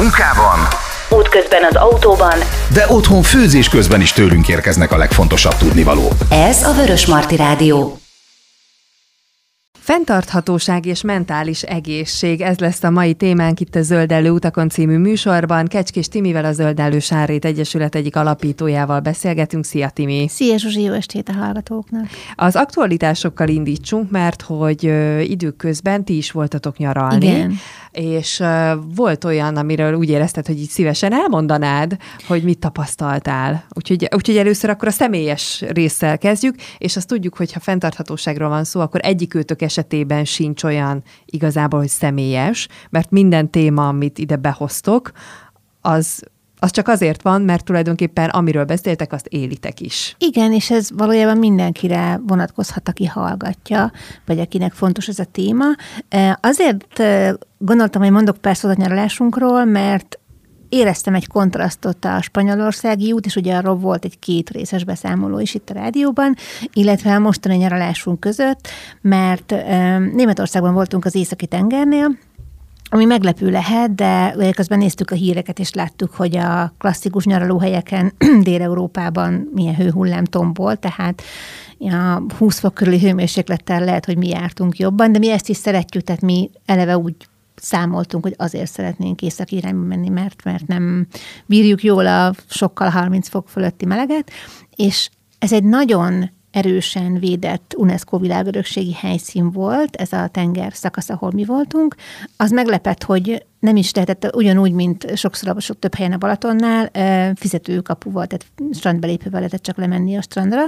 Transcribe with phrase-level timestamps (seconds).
[0.00, 0.58] munkában,
[1.10, 2.38] útközben az autóban,
[2.72, 6.12] de otthon főzés közben is tőlünk érkeznek a legfontosabb tudnivalók.
[6.30, 7.98] Ez a Vörös Marti Rádió.
[9.82, 15.66] Fentarthatóság és mentális egészség, ez lesz a mai témánk itt a Zöldellő utakon című műsorban.
[15.66, 19.64] Kecskés Timivel a Zöldellő Sárét Egyesület egyik alapítójával beszélgetünk.
[19.64, 20.28] Szia Timi!
[20.28, 22.06] Szia Zsuzsi, jó estét a hallgatóknak!
[22.34, 24.82] Az aktualitásokkal indítsunk, mert hogy
[25.30, 27.26] időközben ti is voltatok nyaralni.
[27.26, 27.58] Igen.
[27.92, 28.42] És
[28.94, 31.96] volt olyan, amiről úgy érezted, hogy így szívesen elmondanád,
[32.26, 33.64] hogy mit tapasztaltál.
[33.74, 38.64] Úgyhogy, úgyhogy először akkor a személyes résszel kezdjük, és azt tudjuk, hogy ha fenntarthatóságról van
[38.64, 44.36] szó, akkor egyik őtök esetében sincs olyan igazából, hogy személyes, mert minden téma, amit ide
[44.36, 45.10] behoztok,
[45.80, 46.22] az
[46.60, 50.14] az csak azért van, mert tulajdonképpen amiről beszéltek, azt élitek is.
[50.18, 53.92] Igen, és ez valójában mindenkire vonatkozhat, aki hallgatja,
[54.26, 55.64] vagy akinek fontos ez a téma.
[56.40, 57.02] Azért
[57.58, 60.18] gondoltam, hogy mondok persze a nyaralásunkról, mert
[60.68, 65.54] éreztem egy kontrasztot a spanyolországi út, és ugye arról volt egy két részes beszámoló is
[65.54, 66.34] itt a rádióban,
[66.72, 68.68] illetve a mostani nyaralásunk között,
[69.00, 69.54] mert
[70.12, 72.18] Németországban voltunk az északi tengernél,
[72.92, 79.48] ami meglepő lehet, de közben néztük a híreket, és láttuk, hogy a klasszikus nyaralóhelyeken Dél-Európában
[79.54, 81.22] milyen hőhullám tombol, tehát
[81.78, 86.04] a 20 fok körüli hőmérséklettel lehet, hogy mi jártunk jobban, de mi ezt is szeretjük,
[86.04, 87.14] tehát mi eleve úgy
[87.54, 91.06] számoltunk, hogy azért szeretnénk északi irányba menni, mert, mert nem
[91.46, 94.30] bírjuk jól a sokkal 30 fok fölötti meleget,
[94.76, 101.30] és ez egy nagyon erősen védett UNESCO világörökségi helyszín volt, ez a tenger szakasz, ahol
[101.34, 101.94] mi voltunk.
[102.36, 106.90] Az meglepett, hogy nem is lehetett ugyanúgy, mint sokszor sok több helyen a Balatonnál,
[107.34, 110.62] fizetőkapuval, tehát strandbelépővel lehetett csak lemenni a strandra,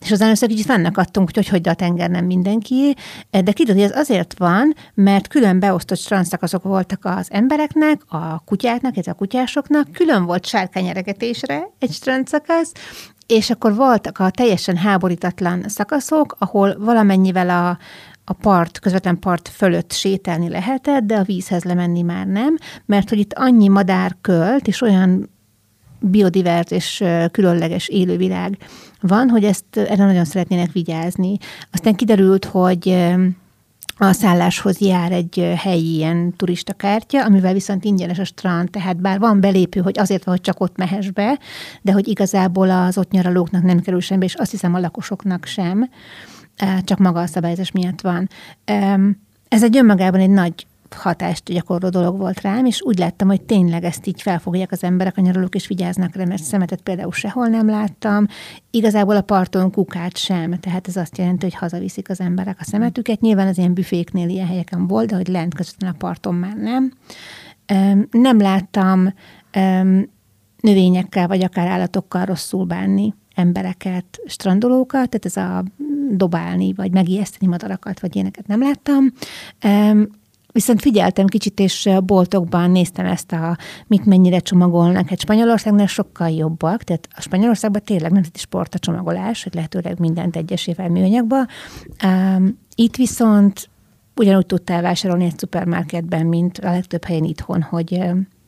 [0.00, 2.96] és az először kicsit fennakadtunk, hogy hogy a tenger nem mindenki,
[3.30, 8.96] de kiderült, hogy ez azért van, mert külön beosztott strandszakaszok voltak az embereknek, a kutyáknak,
[8.96, 12.72] ez a kutyásoknak, külön volt sárkányeregetésre egy strandszakasz,
[13.28, 17.78] és akkor voltak a teljesen háborítatlan szakaszok, ahol valamennyivel a,
[18.24, 22.56] a part, közvetlen part fölött sétálni lehetett, de a vízhez lemenni már nem,
[22.86, 25.30] mert hogy itt annyi madár költ, és olyan
[26.00, 28.56] biodivers és különleges élővilág
[29.00, 31.36] van, hogy ezt erre nagyon szeretnének vigyázni.
[31.72, 33.06] Aztán kiderült, hogy
[33.98, 39.18] a szálláshoz jár egy helyi ilyen turista kártya, amivel viszont ingyenes a strand, tehát bár
[39.18, 41.38] van belépő, hogy azért van, hogy csak ott mehess be,
[41.82, 45.90] de hogy igazából az ott nyaralóknak nem kerül semmi, és azt hiszem a lakosoknak sem,
[46.84, 48.28] csak maga a szabályozás miatt van.
[49.48, 53.84] Ez egy önmagában egy nagy hatást gyakorló dolog volt rám, és úgy láttam, hogy tényleg
[53.84, 57.68] ezt így felfogják az emberek, a nyaralók, és vigyáznak rá, mert szemetet például sehol nem
[57.68, 58.26] láttam.
[58.70, 63.20] Igazából a parton kukát sem, tehát ez azt jelenti, hogy hazaviszik az emberek a szemetüket.
[63.20, 66.92] Nyilván az ilyen büféknél ilyen helyeken volt, de hogy lent közvetlenül a parton már nem.
[68.10, 69.14] Nem láttam
[70.60, 75.64] növényekkel, vagy akár állatokkal rosszul bánni embereket, strandolókat, tehát ez a
[76.10, 79.12] dobálni, vagy megijeszteni madarakat, vagy ilyeneket nem láttam.
[80.52, 85.08] Viszont figyeltem kicsit, és boltokban néztem ezt a, mit mennyire csomagolnak.
[85.08, 90.36] Hát Spanyolországnál sokkal jobbak, tehát a Spanyolországban tényleg nemzeti sport a csomagolás, hogy lehetőleg mindent
[90.36, 91.46] egyesével műanyagba.
[92.04, 93.68] Um, itt viszont
[94.16, 98.00] ugyanúgy tudtál vásárolni egy szupermarketben, mint a legtöbb helyen itthon, hogy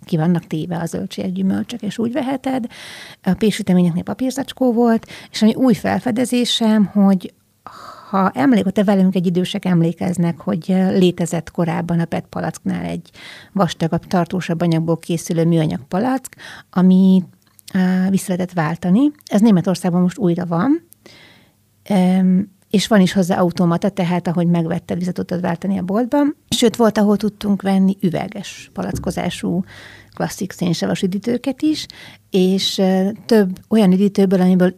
[0.05, 2.66] ki vannak téve a zöldségek, gyümölcsök, és úgy veheted.
[3.22, 7.33] A péksüteményeknél papírzacskó volt, és ami új felfedezésem, hogy
[8.10, 13.10] ha emlék, te velünk egy idősek emlékeznek, hogy létezett korábban a PET palacknál egy
[13.53, 16.37] vastagabb, tartósabb anyagból készülő műanyag palack,
[16.71, 17.25] ami
[18.09, 19.10] vissza lehetett váltani.
[19.25, 20.88] Ez Németországban most újra van,
[22.71, 26.37] és van is hozzá automata, tehát ahogy megvetted, vissza tudtad váltani a boltban.
[26.48, 29.65] Sőt, volt, ahol tudtunk venni üveges palackozású
[30.15, 31.87] klasszik szénsavas üdítőket is,
[32.31, 32.82] és
[33.27, 34.75] több olyan üdítőből, amiből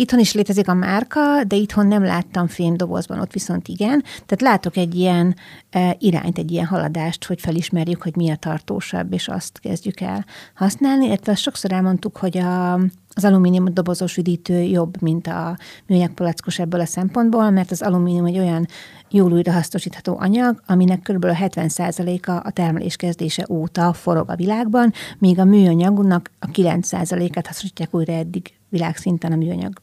[0.00, 4.04] Itthon is létezik a márka, de itthon nem láttam fémdobozban, ott viszont igen.
[4.26, 5.36] Tehát látok egy ilyen
[5.70, 10.24] e, irányt, egy ilyen haladást, hogy felismerjük, hogy mi a tartósabb, és azt kezdjük el
[10.54, 11.06] használni.
[11.06, 12.74] Illetve sokszor elmondtuk, hogy a,
[13.14, 18.24] az alumínium dobozos üdítő jobb, mint a műanyag palackos ebből a szempontból, mert az alumínium
[18.24, 18.66] egy olyan
[19.10, 21.26] jól újrahasznosítható anyag, aminek kb.
[21.26, 28.12] 70%-a a termelés kezdése óta forog a világban, míg a műanyagnak a 9%-át hasznosítják újra
[28.12, 29.80] eddig világszinten a műanyag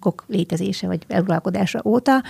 [0.00, 2.22] kok létezése vagy uralkodása óta,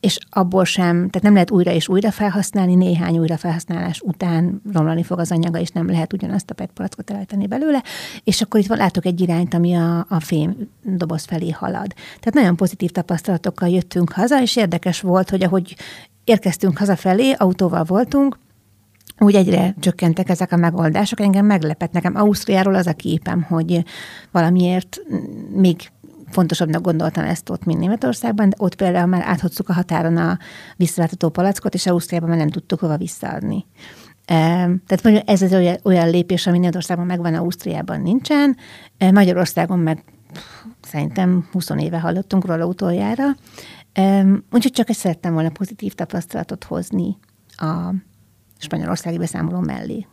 [0.00, 5.18] és abból sem, tehát nem lehet újra és újra felhasználni, néhány újrafelhasználás után romlani fog
[5.18, 7.82] az anyaga, és nem lehet ugyanazt a PET palackot eltenni belőle,
[8.24, 11.94] és akkor itt látok egy irányt, ami a, a fém doboz felé halad.
[11.94, 15.76] Tehát nagyon pozitív tapasztalatokkal jöttünk haza, és érdekes volt, hogy ahogy
[16.24, 18.38] érkeztünk hazafelé, autóval voltunk,
[19.18, 21.20] úgy egyre csökkentek ezek a megoldások.
[21.20, 21.92] Engem meglepett.
[21.92, 23.84] Nekem Ausztriáról az a képem, hogy
[24.30, 25.00] valamiért
[25.52, 25.76] még
[26.30, 30.38] fontosabbnak gondoltam ezt ott, mint Németországban, de ott például már áthoztuk a határon a
[30.76, 33.66] visszaváltató palackot, és Ausztriában már nem tudtuk hova visszaadni.
[34.26, 38.56] Tehát mondjuk ez olyan, olyan lépés, ami Németországban megvan, Ausztriában nincsen.
[38.98, 40.04] Magyarországon meg
[40.82, 43.24] szerintem 20 éve hallottunk róla utoljára.
[44.50, 47.18] Úgyhogy csak ezt szerettem volna pozitív tapasztalatot hozni
[47.56, 47.94] a
[48.58, 50.06] spanyolországi beszámoló mellé.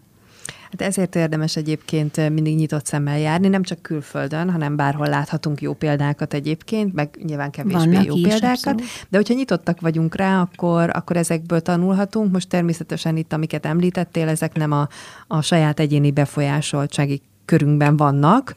[0.71, 5.73] Hát ezért érdemes egyébként mindig nyitott szemmel járni, nem csak külföldön, hanem bárhol láthatunk jó
[5.73, 8.57] példákat egyébként, meg nyilván kevésbé Vannak jó is, példákat.
[8.57, 8.83] Abszolút.
[9.09, 12.31] De hogyha nyitottak vagyunk rá, akkor, akkor ezekből tanulhatunk.
[12.31, 14.87] Most természetesen itt, amiket említettél, ezek nem a,
[15.27, 18.55] a saját egyéni befolyásoltsági körünkben vannak,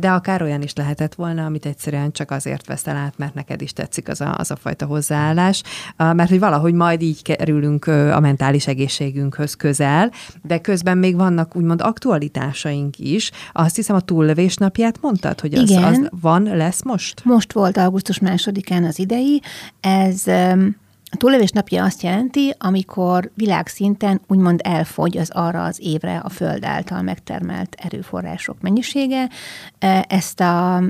[0.00, 3.72] de akár olyan is lehetett volna, amit egyszerűen csak azért veszel át, mert neked is
[3.72, 5.62] tetszik az a, az a fajta hozzáállás,
[5.96, 10.10] mert hogy valahogy majd így kerülünk a mentális egészségünkhöz közel,
[10.42, 13.30] de közben még vannak úgymond aktualitásaink is.
[13.52, 15.84] Azt hiszem a túllövés napját mondtad, hogy az, Igen.
[15.84, 17.24] az van, lesz most?
[17.24, 19.42] Most volt augusztus másodikán az idei.
[19.80, 20.22] Ez
[21.10, 26.64] a túlélés napja azt jelenti, amikor világszinten úgymond elfogy az arra az évre a Föld
[26.64, 29.28] által megtermelt erőforrások mennyisége.
[29.78, 30.82] E, ezt a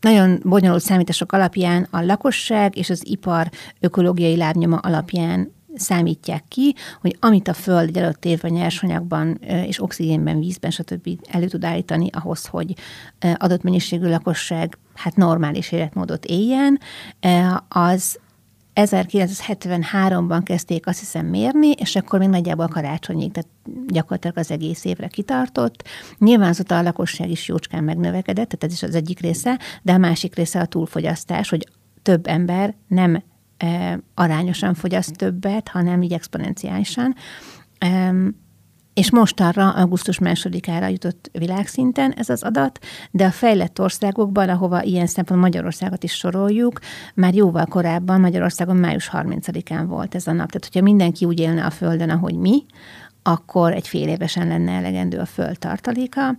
[0.00, 3.50] nagyon bonyolult számítások alapján a lakosság és az ipar
[3.80, 9.82] ökológiai lábnyoma alapján számítják ki, hogy amit a Föld egy adott évben nyersanyagban e, és
[9.82, 11.08] oxigénben, vízben, stb.
[11.28, 12.74] elő tud állítani ahhoz, hogy
[13.18, 16.80] e, adott mennyiségű lakosság hát normális életmódot éljen,
[17.68, 18.18] az
[18.86, 23.50] 1973-ban kezdték azt hiszem mérni, és akkor még nagyjából karácsonyig, tehát
[23.86, 25.88] gyakorlatilag az egész évre kitartott.
[26.18, 29.98] Nyilván azóta a lakosság is jócskán megnövekedett, tehát ez is az egyik része, de a
[29.98, 31.68] másik része a túlfogyasztás, hogy
[32.02, 33.22] több ember nem
[33.56, 37.14] e, arányosan fogyaszt többet, hanem így exponenciálisan.
[37.78, 38.14] E,
[38.94, 42.78] és most arra augusztus másodikára jutott világszinten ez az adat,
[43.10, 46.78] de a fejlett országokban, ahova ilyen szempont Magyarországot is soroljuk,
[47.14, 50.50] már jóval korábban Magyarországon május 30-án volt ez a nap.
[50.50, 52.64] Tehát, hogyha mindenki úgy élne a Földön, ahogy mi,
[53.22, 56.36] akkor egy fél évesen lenne elegendő a Föld tartaléka.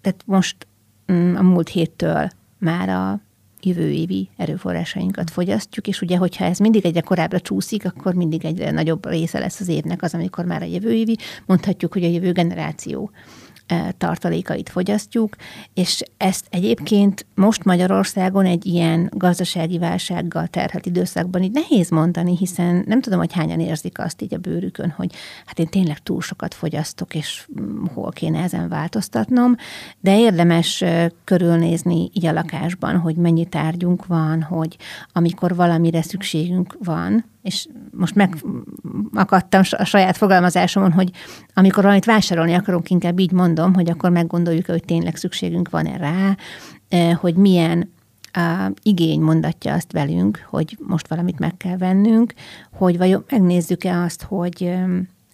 [0.00, 0.66] Tehát most
[1.12, 2.28] mm, a múlt héttől
[2.58, 3.20] már a
[3.62, 8.70] jövő évi erőforrásainkat fogyasztjuk, és ugye, hogyha ez mindig egyre korábbra csúszik, akkor mindig egyre
[8.70, 11.16] nagyobb része lesz az évnek az, amikor már a jövő évi,
[11.46, 13.10] mondhatjuk, hogy a jövő generáció
[13.98, 15.36] tartalékait fogyasztjuk,
[15.74, 22.84] és ezt egyébként most Magyarországon egy ilyen gazdasági válsággal terhelt időszakban így nehéz mondani, hiszen
[22.86, 25.12] nem tudom, hogy hányan érzik azt így a bőrükön, hogy
[25.46, 29.56] hát én tényleg túl sokat fogyasztok, és mm, hol kéne ezen változtatnom,
[30.00, 30.84] de érdemes
[31.24, 34.76] körülnézni így a lakásban, hogy mennyi tárgyunk van, hogy
[35.12, 41.10] amikor valamire szükségünk van, és most megakadtam a saját fogalmazásomon, hogy
[41.54, 46.36] amikor valamit vásárolni akarunk, inkább így mondom, hogy akkor meggondoljuk, hogy tényleg szükségünk van-e rá,
[46.88, 47.90] e, hogy milyen
[48.32, 52.34] a igény mondatja azt velünk, hogy most valamit meg kell vennünk,
[52.72, 54.74] hogy vajon megnézzük-e azt, hogy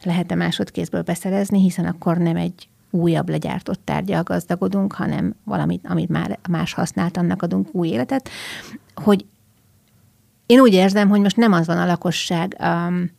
[0.03, 6.39] lehet-e másodkézből beszerezni, hiszen akkor nem egy újabb legyártott tárgyal gazdagodunk, hanem valamit, amit már
[6.49, 8.29] más használt, annak adunk új életet,
[8.95, 9.25] hogy
[10.47, 13.11] én úgy érzem, hogy most nem az van a lakosság um,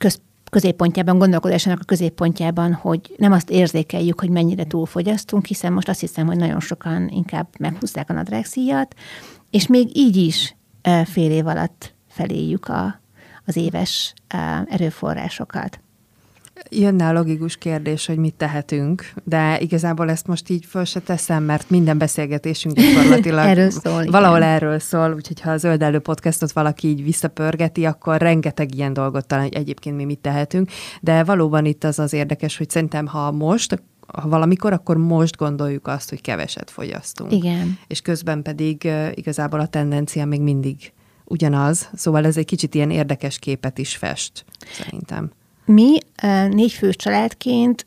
[0.00, 0.20] köz,
[0.50, 6.26] középpontjában, gondolkodásának a középpontjában, hogy nem azt érzékeljük, hogy mennyire túlfogyasztunk, hiszen most azt hiszem,
[6.26, 8.94] hogy nagyon sokan inkább meghúzták a nadrágszíjat,
[9.50, 10.56] és még így is
[10.88, 13.00] uh, fél év alatt feléjük a,
[13.46, 15.80] az éves uh, erőforrásokat.
[16.70, 21.42] Jönne a logikus kérdés, hogy mit tehetünk, de igazából ezt most így föl se teszem,
[21.42, 24.48] mert minden beszélgetésünk gyakorlatilag erről szól, valahol igen.
[24.48, 29.26] erről szól, úgyhogy ha a Zöld Elő podcastot valaki így visszapörgeti, akkor rengeteg ilyen dolgot
[29.26, 30.70] talán, hogy egyébként mi mit tehetünk,
[31.00, 35.86] de valóban itt az az érdekes, hogy szerintem ha most, ha valamikor, akkor most gondoljuk
[35.86, 37.32] azt, hogy keveset fogyasztunk.
[37.32, 37.78] Igen.
[37.86, 40.92] És közben pedig igazából a tendencia még mindig
[41.24, 45.30] ugyanaz, szóval ez egy kicsit ilyen érdekes képet is fest, szerintem.
[45.66, 45.98] Mi
[46.48, 47.86] négy fős családként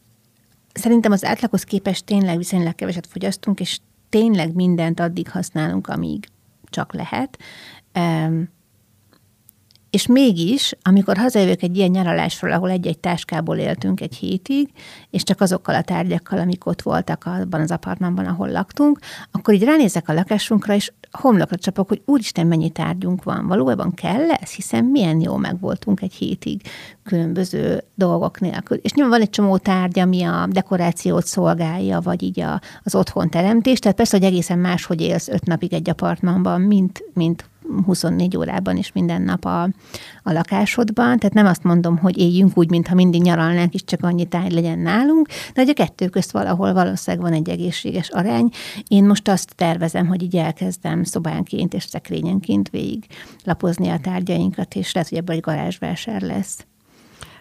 [0.73, 6.27] szerintem az átlaghoz képest tényleg viszonylag keveset fogyasztunk, és tényleg mindent addig használunk, amíg
[6.69, 7.37] csak lehet.
[9.89, 14.69] És mégis, amikor hazajövök egy ilyen nyaralásról, ahol egy-egy táskából éltünk egy hétig,
[15.09, 18.99] és csak azokkal a tárgyakkal, amik ott voltak abban az apartmanban, ahol laktunk,
[19.31, 23.47] akkor így ránézek a lakásunkra, és homlokra csapok, hogy úristen, mennyi tárgyunk van.
[23.47, 24.51] Valójában kell ez?
[24.51, 26.61] Hiszen milyen jó meg voltunk egy hétig
[27.03, 28.77] különböző dolgok nélkül.
[28.77, 33.29] És nyilván van egy csomó tárgy, ami a dekorációt szolgálja, vagy így a, az otthon
[33.29, 33.79] teremtés.
[33.79, 37.49] Tehát persze, hogy egészen máshogy élsz öt napig egy apartmanban, mint, mint
[37.85, 39.63] 24 órában is minden nap a,
[40.23, 41.17] a lakásodban.
[41.17, 44.79] Tehát nem azt mondom, hogy éljünk úgy, mintha mindig nyaralnánk, és csak annyi táj legyen
[44.79, 48.49] nálunk, de hogy a kettő közt valahol valószínűleg van egy egészséges arány.
[48.87, 53.05] Én most azt tervezem, hogy így elkezdem szobánként és szekrényenként végig
[53.43, 56.68] lapozni a tárgyainkat, és lehet, hogy ebből egy garázsvásár lesz.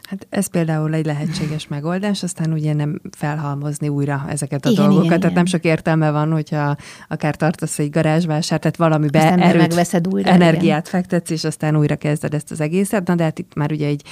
[0.08, 5.04] Hát ez például egy lehetséges megoldás, aztán ugye nem felhalmozni újra ezeket a Igen, dolgokat.
[5.04, 5.44] igen, tehát igen.
[5.44, 6.76] nem sok értelme van, hogyha
[7.08, 11.96] akár tartasz egy garázsvásárt, tehát valamibe Aztán erőt, megveszed újra, energiát fektetsz, és aztán újra
[11.96, 13.06] kezded ezt az egészet.
[13.06, 14.02] Na de hát itt már ugye egy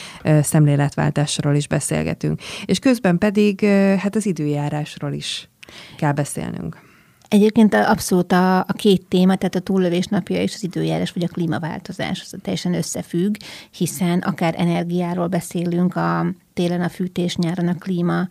[0.42, 2.40] szemléletváltásról is beszélgetünk.
[2.64, 3.64] És közben pedig
[3.98, 5.48] hát az időjárásról is
[5.96, 6.85] kell beszélnünk.
[7.28, 11.28] Egyébként abszolút a, a két téma, tehát a túllövés napja és az időjárás, vagy a
[11.28, 13.37] klímaváltozás, az teljesen összefügg,
[13.71, 18.28] hiszen akár energiáról beszélünk, a télen a fűtés, nyáron a klíma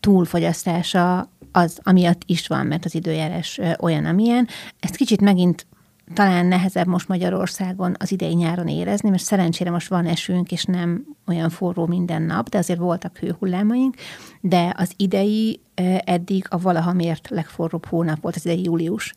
[0.00, 4.48] túlfogyasztása az, amiatt is van, mert az időjárás olyan, amilyen.
[4.80, 5.66] Ezt kicsit megint
[6.14, 11.04] talán nehezebb most Magyarországon az idei nyáron érezni, mert szerencsére most van esünk, és nem
[11.26, 13.94] olyan forró minden nap, de azért voltak hőhullámaink,
[14.40, 15.60] de az idei
[16.04, 19.14] eddig a valaha mért legforróbb hónap volt, az idei július.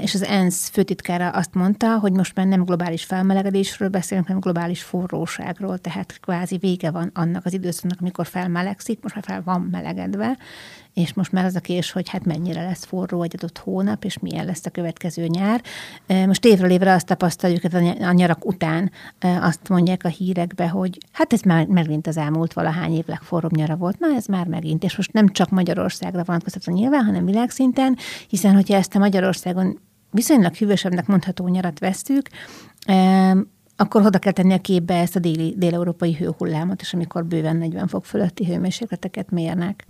[0.00, 4.82] És az ENSZ főtitkára azt mondta, hogy most már nem globális felmelegedésről beszélünk, hanem globális
[4.82, 10.38] forróságról, tehát kvázi vége van annak az időszaknak, amikor felmelegszik, most már fel van melegedve,
[10.96, 14.18] és most már az a kérdés, hogy hát mennyire lesz forró egy adott hónap, és
[14.18, 15.62] milyen lesz a következő nyár.
[16.06, 20.68] Most évről évre azt tapasztaljuk, hogy a ny- a nyarak után azt mondják a hírekbe,
[20.68, 23.98] hogy hát ez már megint az elmúlt valahány év legforróbb nyara volt.
[23.98, 24.84] Na, ez már megint.
[24.84, 27.96] És most nem csak Magyarországra vonatkoztatva nyilván, hanem világszinten,
[28.28, 32.28] hiszen hogyha ezt a Magyarországon viszonylag hűvösebbnek mondható nyarat vesztük,
[33.76, 37.86] akkor oda kell tenni a képbe ezt a déli, dél-európai hőhullámot, és amikor bőven 40
[37.86, 39.84] fok fölötti hőmérsékleteket mérnek.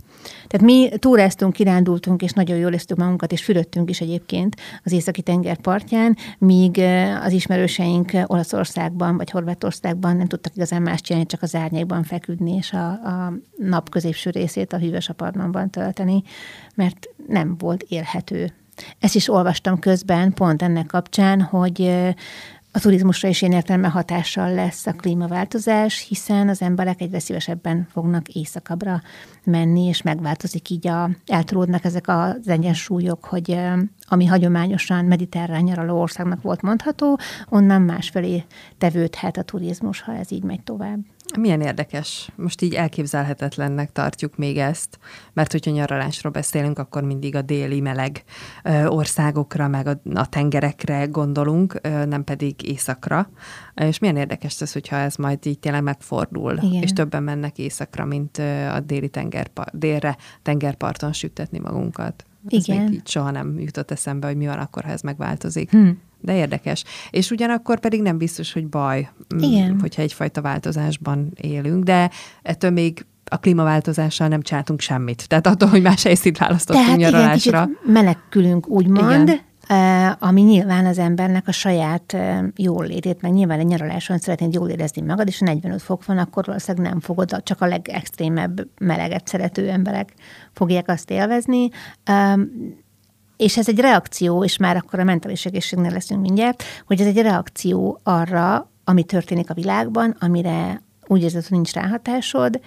[0.47, 5.21] Tehát mi túráztunk, kirándultunk, és nagyon jól érztük magunkat, és fürödtünk is egyébként az északi
[5.21, 6.81] tenger partján, míg
[7.23, 12.73] az ismerőseink Olaszországban vagy Horvátországban nem tudtak igazán más csinálni, csak az árnyékban feküdni, és
[12.73, 16.23] a, a nap középső részét a hűvös apartmanban tölteni,
[16.75, 18.53] mert nem volt élhető.
[18.99, 21.91] Ezt is olvastam közben, pont ennek kapcsán, hogy
[22.71, 28.27] a turizmusra is ilyen értelemben hatással lesz a klímaváltozás, hiszen az emberek egyre szívesebben fognak
[28.27, 29.01] éjszakabbra
[29.43, 33.59] menni, és megváltozik így, a, eltolódnak ezek az egyensúlyok, hogy
[34.07, 37.19] ami hagyományosan mediterrán nyaraló országnak volt mondható,
[37.49, 38.43] onnan másfelé
[38.77, 40.99] tevődhet a turizmus, ha ez így megy tovább.
[41.39, 42.29] Milyen érdekes.
[42.35, 44.99] Most így elképzelhetetlennek tartjuk még ezt,
[45.33, 48.23] mert hogyha nyaralásról beszélünk, akkor mindig a déli meleg
[48.85, 53.29] országokra, meg a, a tengerekre gondolunk, nem pedig északra.
[53.75, 56.81] És milyen érdekes ez, hogyha ez majd így tényleg megfordul, Igen.
[56.81, 58.37] és többen mennek északra, mint
[58.71, 62.25] a déli tengerpar, délre tengerparton süttetni magunkat.
[62.49, 62.83] Ez Igen.
[62.83, 65.71] még így soha nem jutott eszembe, hogy mi van akkor, ha ez megváltozik.
[65.71, 65.89] Hm.
[66.19, 66.83] De érdekes.
[67.09, 69.79] És ugyanakkor pedig nem biztos, hogy baj, mm, Igen.
[69.79, 72.09] hogyha egyfajta változásban élünk, de
[72.41, 75.27] ettől még a klímaváltozással nem csináltunk semmit.
[75.27, 77.65] Tehát attól, hogy más helyszínt választottunk Tehát igen, nyaralásra.
[77.65, 79.39] kicsit menekülünk, úgymond, Igen.
[79.67, 84.53] eh, ami nyilván az embernek a saját eh, jól létét, meg nyilván egy nyaraláson szeretnéd
[84.53, 88.67] jól érezni magad, és ha 45 fok van, akkor valószínűleg nem fogod, csak a legextrémebb
[88.79, 90.13] meleget szerető emberek
[90.53, 91.69] fogják azt élvezni.
[93.37, 97.21] És ez egy reakció, és már akkor a mentális egészségnél leszünk mindjárt, hogy ez egy
[97.21, 102.59] reakció arra, ami történik a világban, amire úgy érzed, hogy nincs ráhatásod,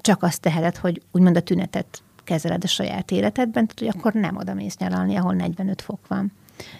[0.00, 4.36] csak azt teheted, hogy úgymond a tünetet kezeled a saját életedben, tehát hogy akkor nem
[4.36, 6.32] oda mész nyaralni, ahol 45 fok van.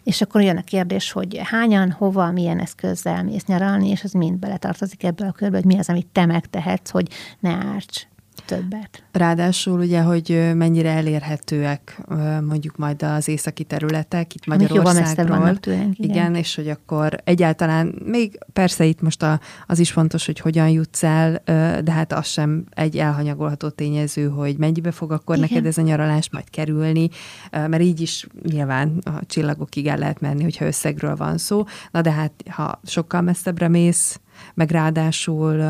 [0.02, 4.38] És akkor jön a kérdés, hogy hányan, hova, milyen eszközzel mész nyaralni, és az mind
[4.38, 7.08] beletartozik ebbe a körbe, hogy mi az, amit te megtehetsz, hogy
[7.40, 8.06] ne árts
[8.46, 9.02] többet.
[9.12, 12.02] Ráadásul ugye, hogy mennyire elérhetőek
[12.40, 15.56] mondjuk majd az északi területek, itt Magyarországról.
[15.56, 16.10] tőlünk, igen.
[16.10, 20.68] igen, és hogy akkor egyáltalán, még persze itt most a, az is fontos, hogy hogyan
[20.68, 21.42] jutsz el,
[21.84, 25.48] de hát az sem egy elhanyagolható tényező, hogy mennyibe fog akkor Igen.
[25.50, 27.08] neked ez a nyaralás majd kerülni,
[27.50, 31.64] mert így is nyilván a csillagokig el lehet menni, hogyha összegről van szó.
[31.90, 34.20] Na de hát, ha sokkal messzebbre mész,
[34.54, 35.64] meg ráadásul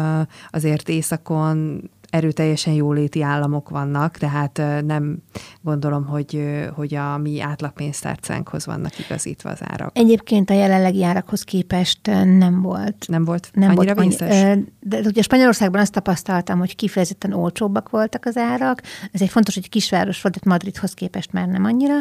[0.51, 1.81] azért északon
[2.15, 5.19] erőteljesen jóléti államok vannak, tehát nem
[5.61, 6.43] gondolom, hogy,
[6.75, 9.91] hogy a mi átlagpénztárcánkhoz vannak igazítva az árak.
[9.99, 12.01] Egyébként a jelenlegi árakhoz képest
[12.39, 14.43] nem volt Nem volt nem annyira volt vészes?
[14.43, 18.83] annyi, ö, de ugye Spanyolországban azt tapasztaltam, hogy kifejezetten olcsóbbak voltak az árak.
[19.13, 21.95] Ez egy fontos, hogy kisváros volt, tehát Madridhoz képest már nem annyira.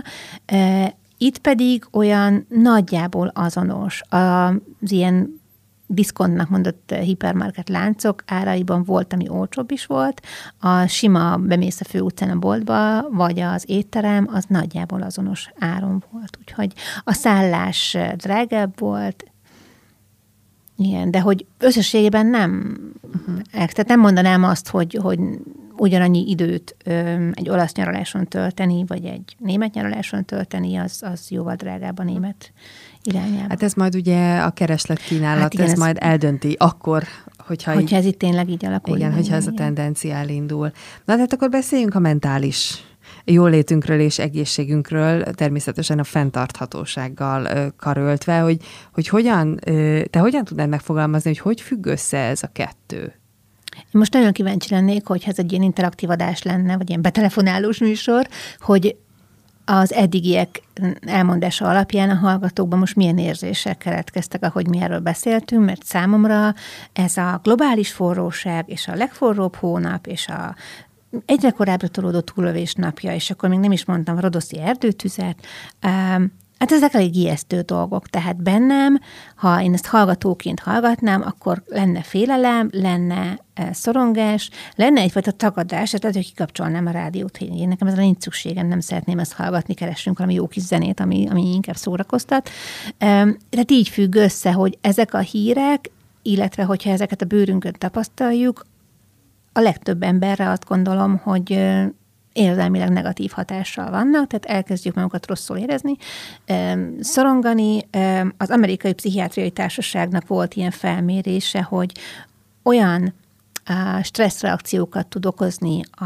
[1.17, 5.41] Itt pedig olyan nagyjából azonos az ilyen
[5.93, 10.21] diszkontnak mondott hipermarket láncok áraiban volt, ami olcsóbb is volt.
[10.59, 16.38] A sima bemész a főutcán a boltba, vagy az étterem, az nagyjából azonos áron volt.
[16.39, 16.73] Úgyhogy
[17.03, 19.32] a szállás drágább volt,
[20.77, 23.41] igen, de hogy összességében nem, uh-huh.
[23.51, 25.19] tehát nem mondanám azt, hogy, hogy
[25.77, 31.55] ugyanannyi időt ö, egy olasz nyaraláson tölteni, vagy egy német nyaraláson tölteni, az, az jóval
[31.55, 32.51] drágább a német
[33.03, 33.47] irányába.
[33.49, 37.03] Hát ez majd ugye a kereslet kínálat, hát igen, ez, ez majd eldönti akkor,
[37.37, 38.97] hogyha, hogyha így, ez itt tényleg így alakul.
[38.97, 40.71] Igen, hogyha ez a tendencia elindul.
[41.05, 42.83] Na, tehát akkor beszéljünk a mentális
[43.25, 48.57] jólétünkről és egészségünkről, természetesen a fenntarthatósággal karöltve, hogy,
[48.93, 49.59] hogy hogyan,
[50.09, 53.13] te hogyan tudnád megfogalmazni, hogy hogy függ össze ez a kettő?
[53.75, 57.79] Én most nagyon kíváncsi lennék, hogy ez egy ilyen interaktív adás lenne, vagy ilyen betelefonálós
[57.79, 58.27] műsor,
[58.59, 58.95] hogy
[59.65, 60.61] az eddigiek
[61.01, 66.53] elmondása alapján a hallgatókban most milyen érzések keletkeztek, ahogy mi erről beszéltünk, mert számomra
[66.93, 70.55] ez a globális forróság, és a legforróbb hónap, és a
[71.25, 75.46] egyre korábbra tolódó túlövés napja, és akkor még nem is mondtam rodoszi erdőtüzet,
[76.63, 79.00] Hát ezek elég ijesztő dolgok, tehát bennem,
[79.36, 83.39] ha én ezt hallgatóként hallgatnám, akkor lenne félelem, lenne
[83.72, 88.22] szorongás, lenne egyfajta tagadás, tehát lehet, hogy kikapcsolnám a rádiót, hogy én nekem ezzel nincs
[88.22, 92.50] szükségem, nem szeretném ezt hallgatni, keressünk valami jó kis zenét, ami, ami inkább szórakoztat.
[93.50, 95.91] Tehát így függ össze, hogy ezek a hírek,
[96.22, 98.65] illetve hogyha ezeket a bőrünkön tapasztaljuk,
[99.53, 101.60] a legtöbb emberre azt gondolom, hogy
[102.33, 105.95] érzelmileg negatív hatással vannak, tehát elkezdjük magunkat rosszul érezni,
[107.00, 107.88] szorongani.
[108.38, 111.91] Az Amerikai Pszichiátriai Társaságnak volt ilyen felmérése, hogy
[112.63, 113.13] olyan
[114.01, 116.03] stresszreakciókat tud okozni a,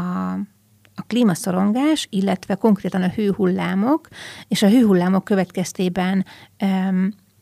[0.94, 4.08] a klímaszorongás, illetve konkrétan a hőhullámok,
[4.48, 6.24] és a hőhullámok következtében,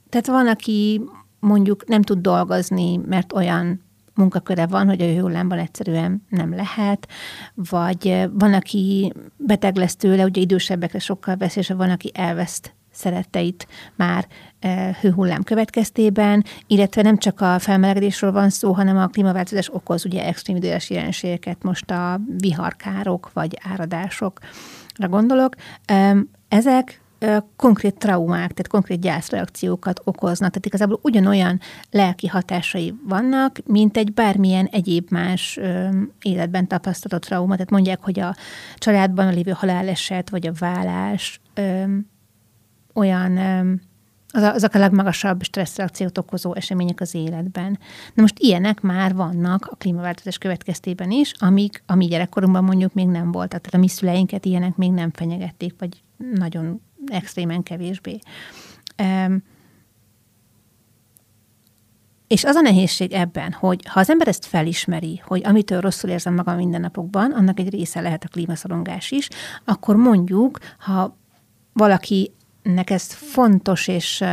[0.09, 1.03] tehát van, aki
[1.41, 3.86] mondjuk nem tud dolgozni, mert olyan
[4.17, 7.09] munkaköre van, hogy a hőhullámban egyszerűen nem lehet,
[7.55, 14.27] vagy van, aki beteg lesz tőle, ugye idősebbekre sokkal veszélyesebb, van, aki elveszt szeretteit már
[15.01, 20.57] hőhullám következtében, illetve nem csak a felmelegedésről van szó, hanem a klímaváltozás okoz ugye extrém
[20.57, 25.55] idős jelenségeket, most a viharkárok vagy áradásokra gondolok.
[26.49, 27.01] Ezek
[27.57, 30.49] konkrét traumák, tehát konkrét gyászreakciókat okoznak.
[30.49, 35.89] Tehát igazából ugyanolyan lelki hatásai vannak, mint egy bármilyen egyéb más ö,
[36.23, 37.53] életben tapasztalott trauma.
[37.53, 38.37] Tehát mondják, hogy a
[38.77, 41.85] családban lévő haláleset, vagy a vállás ö,
[42.95, 43.73] olyan ö,
[44.37, 47.79] az a, azok a legmagasabb stresszreakciót okozó események az életben.
[48.15, 53.07] Na most ilyenek már vannak a klímaváltozás következtében is, amik a mi gyerekkorunkban mondjuk még
[53.07, 53.61] nem voltak.
[53.61, 56.03] Tehát a mi szüleinket ilyenek még nem fenyegették, vagy
[56.35, 58.19] nagyon extrémen kevésbé.
[62.27, 66.35] És az a nehézség ebben, hogy ha az ember ezt felismeri, hogy amitől rosszul érzem
[66.35, 69.29] magam mindennapokban, annak egy része lehet a klímaszorongás is,
[69.65, 71.17] akkor mondjuk, ha
[71.73, 74.25] valakinek ez fontos és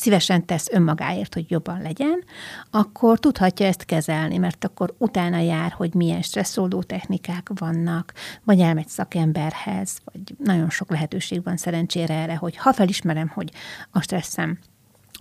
[0.00, 2.24] szívesen tesz önmagáért, hogy jobban legyen,
[2.70, 8.12] akkor tudhatja ezt kezelni, mert akkor utána jár, hogy milyen stresszoldó technikák vannak,
[8.44, 13.50] vagy elmegy szakemberhez, vagy nagyon sok lehetőség van szerencsére erre, hogy ha felismerem, hogy
[13.90, 14.58] a stresszem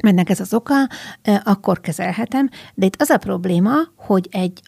[0.04, 0.88] mennek ez az oka,
[1.44, 2.50] akkor kezelhetem.
[2.74, 4.62] De itt az a probléma, hogy egy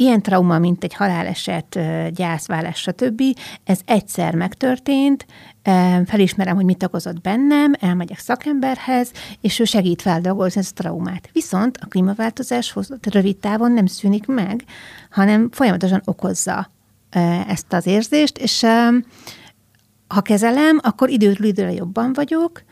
[0.00, 1.78] ilyen trauma, mint egy haláleset,
[2.14, 3.22] gyászválás, stb.,
[3.64, 5.26] ez egyszer megtörtént,
[6.04, 11.28] felismerem, hogy mit okozott bennem, elmegyek szakemberhez, és ő segít feldolgozni ezt a traumát.
[11.32, 12.76] Viszont a klímaváltozás
[13.10, 14.64] rövid távon nem szűnik meg,
[15.10, 16.70] hanem folyamatosan okozza
[17.48, 18.66] ezt az érzést, és
[20.08, 22.62] ha kezelem, akkor időről időre jobban vagyok,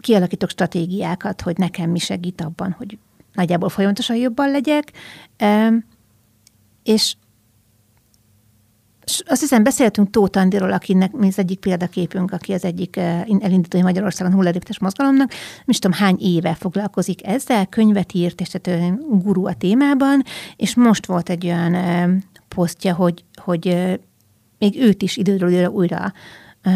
[0.00, 2.98] kialakítok stratégiákat, hogy nekem mi segít abban, hogy
[3.32, 4.92] nagyjából folyamatosan jobban legyek,
[6.84, 7.14] és
[9.26, 13.82] azt hiszem, beszéltünk Tóth Andiról, akinek mi az egyik példaképünk, aki az egyik eh, elindítói
[13.82, 15.28] Magyarországon hulladéktes mozgalomnak.
[15.28, 20.22] Nem is tudom, hány éve foglalkozik ezzel, könyvet írt, és tehát guru a témában,
[20.56, 22.10] és most volt egy olyan eh,
[22.48, 23.94] posztja, hogy, hogy eh,
[24.58, 26.12] még őt is időről időre újra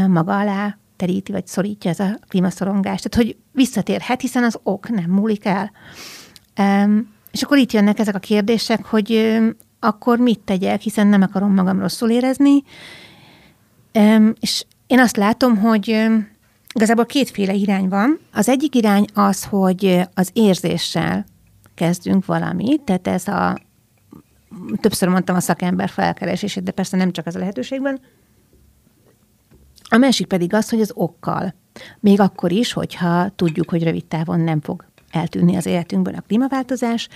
[0.09, 3.09] maga alá teríti, vagy szorítja ez a klímaszorongást.
[3.09, 5.73] Tehát, hogy visszatérhet, hiszen az ok nem múlik el.
[7.31, 9.39] És akkor itt jönnek ezek a kérdések, hogy
[9.81, 12.63] akkor mit tegyek, hiszen nem akarom magam rosszul érezni.
[14.41, 16.07] És én azt látom, hogy
[16.75, 18.19] igazából kétféle irány van.
[18.33, 21.25] Az egyik irány az, hogy az érzéssel
[21.75, 23.59] kezdünk valamit, tehát ez a,
[24.81, 28.01] többször mondtam a szakember felkeresését, de persze nem csak ez a lehetőségben.
[29.91, 31.55] A másik pedig az, hogy az okkal.
[32.01, 37.09] Még akkor is, hogyha tudjuk, hogy rövid távon nem fog eltűnni az életünkből a klímaváltozás,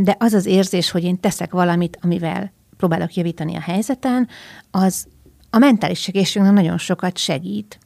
[0.00, 4.28] de az az érzés, hogy én teszek valamit, amivel próbálok javítani a helyzeten,
[4.70, 5.06] az
[5.50, 7.78] a mentális egészségünknek nagyon sokat segít.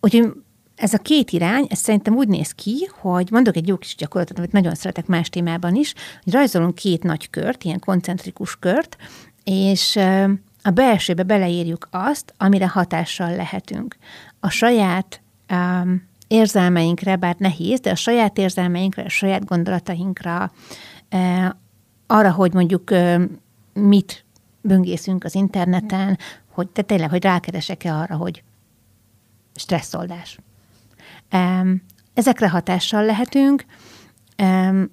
[0.00, 0.32] Úgyhogy
[0.76, 4.38] ez a két irány, ez szerintem úgy néz ki, hogy mondok egy jó kis gyakorlatot,
[4.38, 8.96] amit nagyon szeretek más témában is, hogy rajzolunk két nagy kört, ilyen koncentrikus kört,
[9.44, 9.96] és
[10.62, 13.96] a belsőbe beleírjuk azt, amire hatással lehetünk.
[14.40, 15.20] A saját
[15.50, 20.52] um, érzelmeinkre, bár nehéz, de a saját érzelmeinkre, a saját gondolatainkra,
[21.12, 21.44] uh,
[22.06, 23.22] arra, hogy mondjuk uh,
[23.72, 24.24] mit
[24.60, 26.18] böngészünk az interneten,
[26.50, 28.42] hogy te tényleg, hogy rákeresek-e arra, hogy
[29.54, 30.38] stresszoldás.
[32.14, 33.64] Ezekre hatással lehetünk,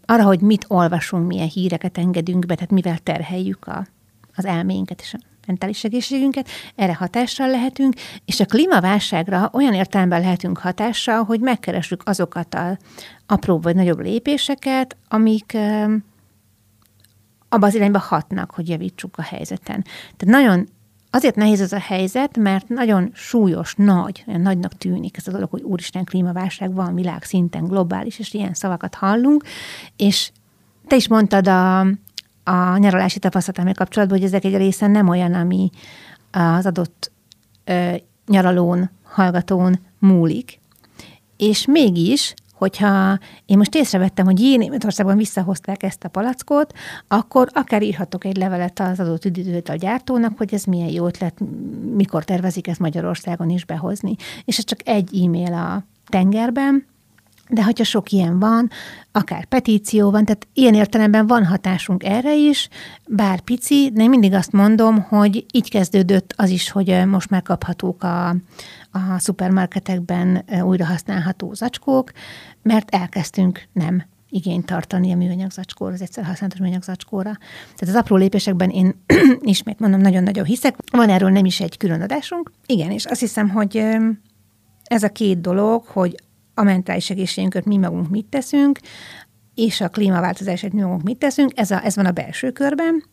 [0.05, 3.87] arra, hogy mit olvasunk, milyen híreket engedünk be, tehát mivel terheljük a,
[4.35, 5.15] az elménket és
[5.47, 7.93] mentális egészségünket, erre hatással lehetünk,
[8.25, 12.77] és a klímaválságra olyan értelemben lehetünk hatással, hogy megkeressük azokat a
[13.25, 16.03] apró vagy nagyobb lépéseket, amik um,
[17.49, 19.81] abba az irányba hatnak, hogy javítsuk a helyzeten.
[20.17, 20.67] Tehát nagyon
[21.15, 25.49] Azért nehéz ez a helyzet, mert nagyon súlyos, nagy, olyan nagynak tűnik ez a dolog,
[25.49, 29.43] hogy úristen klímaválság van világ szinten, globális, és ilyen szavakat hallunk,
[29.95, 30.31] és
[30.87, 31.79] te is mondtad a,
[32.43, 35.69] a nyaralási tapasztalatommal kapcsolatban, hogy ezek egy része nem olyan, ami
[36.31, 37.11] az adott
[37.63, 37.95] ö,
[38.27, 40.59] nyaralón, hallgatón múlik,
[41.37, 46.73] és mégis hogyha én most észrevettem, hogy én Németországban visszahozták ezt a palackot,
[47.07, 51.41] akkor akár írhatok egy levelet az adott üdítőt a gyártónak, hogy ez milyen jó ötlet,
[51.95, 54.15] mikor tervezik ezt Magyarországon is behozni.
[54.45, 56.85] És ez csak egy e-mail a tengerben,
[57.49, 58.69] de hogyha sok ilyen van,
[59.11, 62.69] akár petíció van, tehát ilyen értelemben van hatásunk erre is,
[63.07, 68.03] bár pici, de mindig azt mondom, hogy így kezdődött az is, hogy most már kaphatók
[68.03, 68.29] a,
[68.91, 70.87] a szupermarketekben újra
[71.51, 72.11] zacskók,
[72.61, 77.37] mert elkezdtünk nem igényt tartani a műanyag zacskóra, az egyszer használatos műanyag zacskóra.
[77.59, 79.03] Tehát az apró lépésekben én
[79.41, 80.75] ismét mondom, nagyon-nagyon hiszek.
[80.91, 82.51] Van erről nem is egy külön adásunk.
[82.65, 83.85] Igen, és azt hiszem, hogy
[84.83, 86.15] ez a két dolog, hogy
[86.53, 88.79] a mentális egészségünket mi magunk mit teszünk,
[89.55, 93.03] és a klímaváltozását mi magunk mit teszünk, ez, a, ez van a belső körben,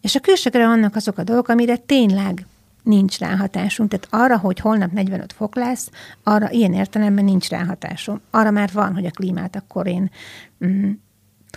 [0.00, 2.46] és a külső körben vannak azok a dolgok, amire tényleg
[2.82, 3.90] nincs ráhatásunk.
[3.90, 5.90] Tehát arra, hogy holnap 45 fok lesz,
[6.22, 8.20] arra ilyen értelemben nincs ráhatásom.
[8.30, 10.10] Arra már van, hogy a klímát akkor én
[10.64, 10.90] mm,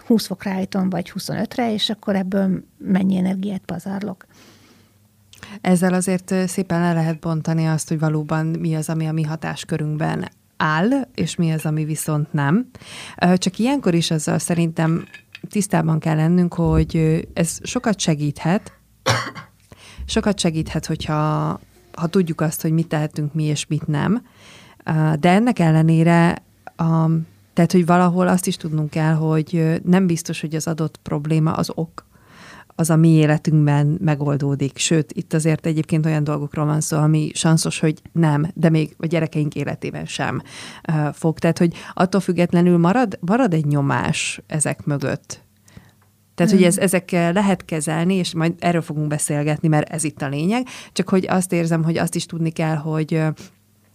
[0.05, 4.25] 20 fokra állítom, vagy 25-re, és akkor ebből mennyi energiát pazarlok.
[5.61, 10.29] Ezzel azért szépen le lehet bontani azt, hogy valóban mi az, ami a mi hatáskörünkben
[10.63, 12.69] áll, és mi az, ami viszont nem.
[13.33, 15.05] Csak ilyenkor is azzal szerintem
[15.49, 18.71] tisztában kell lennünk, hogy ez sokat segíthet,
[20.05, 21.59] sokat segíthet, hogyha
[21.93, 24.25] ha tudjuk azt, hogy mit tehetünk mi, és mit nem.
[25.19, 26.43] De ennek ellenére,
[27.53, 31.71] tehát, hogy valahol azt is tudnunk kell, hogy nem biztos, hogy az adott probléma az
[31.75, 32.05] ok,
[32.75, 34.77] az a mi életünkben megoldódik.
[34.77, 39.05] Sőt, itt azért egyébként olyan dolgokról van szó, ami sanszos, hogy nem, de még a
[39.05, 40.41] gyerekeink életében sem
[40.87, 41.39] uh, fog.
[41.39, 45.43] Tehát, hogy attól függetlenül marad, marad egy nyomás ezek mögött.
[46.35, 46.61] Tehát, hmm.
[46.61, 50.67] hogy ez, ezekkel lehet kezelni, és majd erről fogunk beszélgetni, mert ez itt a lényeg,
[50.91, 53.21] csak hogy azt érzem, hogy azt is tudni kell, hogy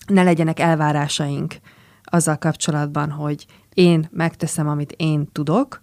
[0.06, 1.54] ne legyenek elvárásaink
[2.02, 5.82] azzal kapcsolatban, hogy én megteszem, amit én tudok,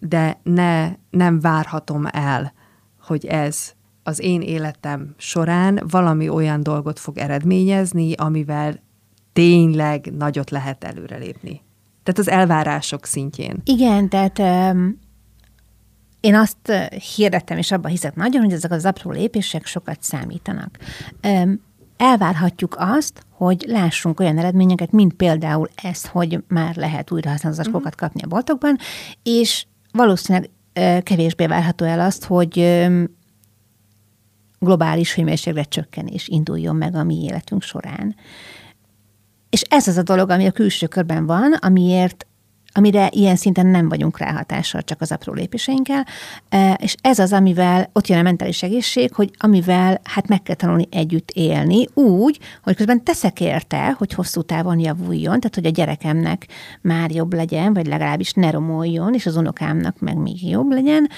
[0.00, 2.52] de ne, nem várhatom el,
[3.00, 8.82] hogy ez az én életem során valami olyan dolgot fog eredményezni, amivel
[9.32, 11.62] tényleg nagyot lehet előrelépni.
[12.02, 13.60] Tehát az elvárások szintjén.
[13.64, 14.98] Igen, tehát um,
[16.20, 16.72] én azt
[17.14, 20.78] hirdettem, és abban hiszek nagyon, hogy ezek az apró lépések sokat számítanak.
[21.22, 21.60] Um,
[21.96, 27.90] elvárhatjuk azt, hogy lássunk olyan eredményeket, mint például ez, hogy már lehet újrahasználatos uh-huh.
[27.96, 28.76] kapni a boltokban,
[29.22, 30.50] és valószínűleg
[31.02, 32.86] kevésbé várható el azt, hogy
[34.58, 38.16] globális hőmérséklet csökkenés induljon meg a mi életünk során.
[39.50, 42.26] És ez az a dolog, ami a külső körben van, amiért
[42.72, 46.06] amire ilyen szinten nem vagyunk ráhatással, csak az apró lépéseinkkel,
[46.48, 50.54] e, és ez az, amivel ott jön a mentális egészség, hogy amivel hát meg kell
[50.54, 55.70] tanulni együtt élni, úgy, hogy közben teszek érte, hogy hosszú távon javuljon, tehát hogy a
[55.70, 56.46] gyerekemnek
[56.80, 61.08] már jobb legyen, vagy legalábbis ne romoljon, és az unokámnak meg még jobb legyen,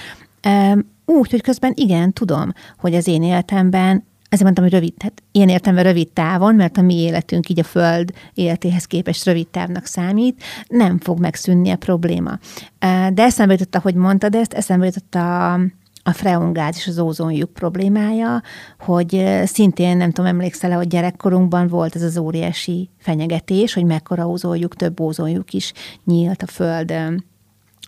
[0.41, 5.23] e, úgy, hogy közben igen, tudom, hogy az én életemben ezért mondtam, hogy rövid, hát
[5.33, 9.85] ilyen értelme rövid távon, mert a mi életünk így a Föld életéhez képest rövid távnak
[9.85, 12.38] számít, nem fog megszűnni a probléma.
[13.12, 15.53] De eszembe jutott, ahogy mondtad ezt, eszembe jutott a,
[16.03, 18.42] a freongáz és az ózonjuk problémája,
[18.79, 24.77] hogy szintén nem tudom, emlékszel hogy gyerekkorunkban volt ez az óriási fenyegetés, hogy mekkora ózonjuk,
[24.77, 25.73] több ózonjuk is
[26.05, 27.25] nyílt a Földön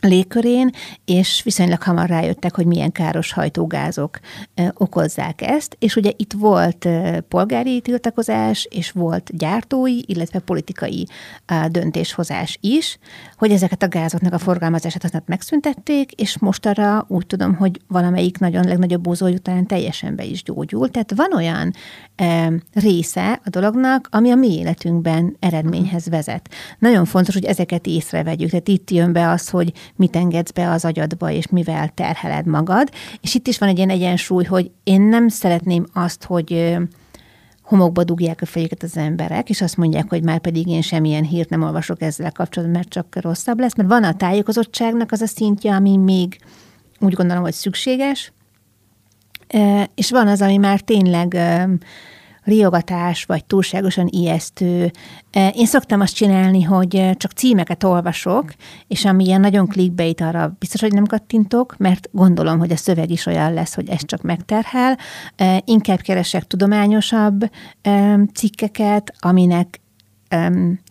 [0.06, 0.70] légkörén,
[1.04, 4.20] és viszonylag hamar rájöttek, hogy milyen káros hajtógázok
[4.74, 6.88] okozzák ezt, és ugye itt volt
[7.28, 11.06] polgári tiltakozás, és volt gyártói, illetve politikai
[11.68, 12.98] döntéshozás is,
[13.36, 18.38] hogy ezeket a gázoknak a forgalmazását aztán megszüntették, és most arra úgy tudom, hogy valamelyik
[18.38, 20.92] nagyon legnagyobb búzói után teljesen be is gyógyult.
[20.92, 21.72] Tehát van olyan
[22.72, 26.48] része a dolognak, ami a mi életünkben eredményhez vezet.
[26.78, 28.50] Nagyon fontos, hogy ezeket észrevegyük.
[28.50, 32.88] Tehát itt jön be az, hogy mit engedsz be az agyadba, és mivel terheled magad.
[33.20, 36.76] És itt is van egy ilyen egyensúly, hogy én nem szeretném azt, hogy
[37.62, 41.48] homokba dugják a fejüket az emberek, és azt mondják, hogy már pedig én semmilyen hírt
[41.48, 45.74] nem olvasok ezzel kapcsolatban, mert csak rosszabb lesz, mert van a tájékozottságnak az a szintje,
[45.74, 46.38] ami még
[47.00, 48.33] úgy gondolom, hogy szükséges,
[49.94, 51.37] és van az, ami már tényleg
[52.44, 54.90] riogatás, vagy túlságosan ijesztő.
[55.30, 58.52] E, én szoktam azt csinálni, hogy e, csak címeket olvasok,
[58.87, 63.11] és ami ilyen nagyon clickbait, arra biztos, hogy nem kattintok, mert gondolom, hogy a szöveg
[63.11, 64.98] is olyan lesz, hogy ez csak megterhel.
[65.37, 67.50] E, inkább keresek tudományosabb
[68.35, 69.80] cikkeket, aminek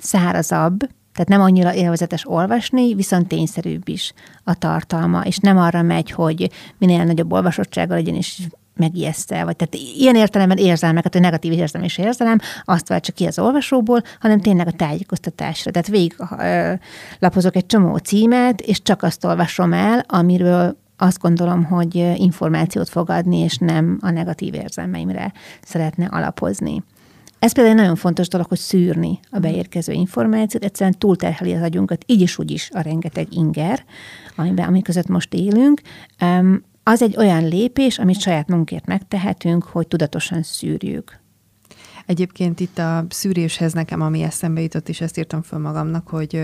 [0.02, 0.80] szárazabb,
[1.14, 4.14] tehát nem annyira élvezetes olvasni, viszont tényszerűbb is
[4.44, 8.42] a tartalma, és nem arra megy, hogy minél nagyobb olvasottsága legyen, és
[8.76, 13.40] megijeszte, vagy tehát ilyen értelemben érzelmeket, hogy negatív érzelem és érzelem, azt váltsa ki az
[13.40, 15.72] olvasóból, hanem tényleg a tájékoztatásra.
[15.72, 16.74] Tehát végig ö,
[17.20, 23.10] lapozok egy csomó címet, és csak azt olvasom el, amiről azt gondolom, hogy információt fog
[23.10, 26.84] adni, és nem a negatív érzelmeimre szeretne alapozni.
[27.40, 32.04] Ez például egy nagyon fontos dolog, hogy szűrni a beérkező információt, egyszerűen túlterheli az agyunkat,
[32.06, 33.84] így is úgy is a rengeteg inger,
[34.36, 35.82] amiben, ami között most élünk
[36.84, 41.22] az egy olyan lépés, amit saját munkért megtehetünk, hogy tudatosan szűrjük.
[42.06, 46.42] Egyébként itt a szűréshez nekem, ami eszembe jutott, és ezt írtam föl magamnak, hogy,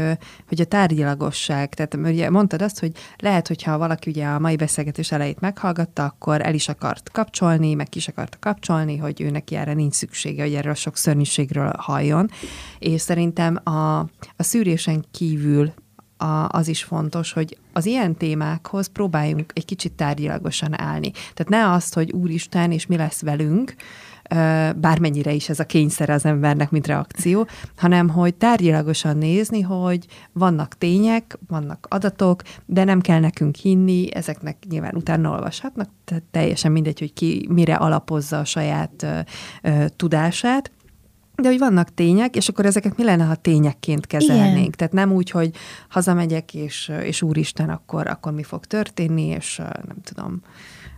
[0.47, 5.11] hogy a tárgyilagosság, tehát ugye mondtad azt, hogy lehet, hogyha valaki ugye a mai beszélgetés
[5.11, 9.73] elejét meghallgatta, akkor el is akart kapcsolni, meg is akarta kapcsolni, hogy ő neki erre
[9.73, 12.29] nincs szüksége, hogy erről a sok szörnyűségről halljon.
[12.79, 13.99] És szerintem a,
[14.35, 15.73] a szűrésen kívül
[16.19, 21.11] a, az is fontos, hogy az ilyen témákhoz próbáljunk egy kicsit tárgyilagosan állni.
[21.11, 23.75] Tehát ne azt, hogy úristen, és mi lesz velünk,
[24.75, 30.77] bármennyire is ez a kényszer az embernek, mint reakció, hanem hogy tárgyilagosan nézni, hogy vannak
[30.77, 36.99] tények, vannak adatok, de nem kell nekünk hinni, ezeknek nyilván utána olvashatnak, tehát teljesen mindegy,
[36.99, 39.05] hogy ki mire alapozza a saját
[39.61, 40.71] ö, tudását,
[41.41, 44.57] de hogy vannak tények, és akkor ezeket mi lenne, ha tényekként kezelnénk?
[44.57, 44.71] Igen.
[44.71, 45.51] Tehát nem úgy, hogy
[45.89, 50.41] hazamegyek, és, és úristen, akkor, akkor mi fog történni, és nem tudom,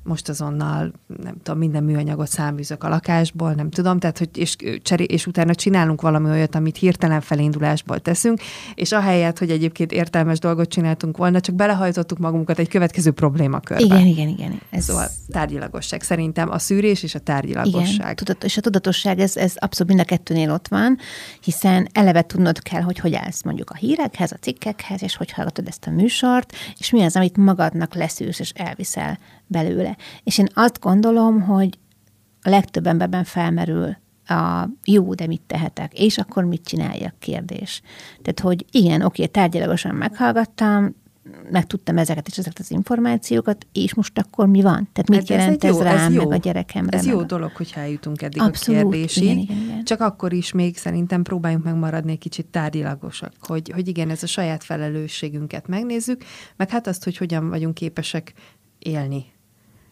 [0.04, 0.92] most azonnal,
[1.24, 5.56] nem tudom, minden műanyagot száműzök a lakásból, nem tudom, tehát, hogy és, cseré, és utána
[5.56, 8.42] csinálunk valami olyat, amit hirtelen felindulásból teszünk,
[8.76, 13.84] és ahelyett, hogy egyébként értelmes dolgot csináltunk volna, csak belehajtottuk magunkat egy következő problémakörbe.
[13.84, 14.62] Igen, igen, igen.
[14.70, 14.84] Ez...
[14.84, 16.02] Szóval tárgyilagosság.
[16.02, 18.00] Szerintem a szűrés és a tárgyilagosság.
[18.00, 20.98] Igen, tudat, és a tudatosság, ez, ez abszolút mind a kettőnél ott van,
[21.42, 25.68] hiszen eleve tudnod kell, hogy hogy állsz mondjuk a hírekhez, a cikkekhez, és hogy hallgatod
[25.68, 29.20] ezt a műsort, és mi az, amit magadnak leszűrsz és elviszel
[29.52, 29.98] belőle.
[30.24, 31.80] És én azt gondolom, hogy
[32.42, 37.82] a legtöbb emberben felmerül a jó, de mit tehetek, és akkor mit csináljak kérdés.
[38.22, 40.96] Tehát, hogy igen, oké, tárgyalagosan meghallgattam,
[41.52, 44.90] megtudtam ezeket és ezeket az információkat, és most akkor mi van?
[44.94, 46.28] Tehát mit hát jelent ez, ez jó, rám, ez jó.
[46.28, 46.98] meg a gyerekemre?
[46.98, 47.24] Ez jó a...
[47.24, 49.24] dolog, hogyha eljutunk eddig Abszolút, a kérdésig.
[49.24, 49.84] Igen, igen, igen.
[49.84, 54.28] Csak akkor is még szerintem próbáljunk megmaradni egy kicsit tárgyilagosak, hogy, hogy igen, ez a
[54.28, 56.24] saját felelősségünket megnézzük,
[56.56, 58.34] meg hát azt, hogy hogyan vagyunk képesek
[58.80, 59.26] élni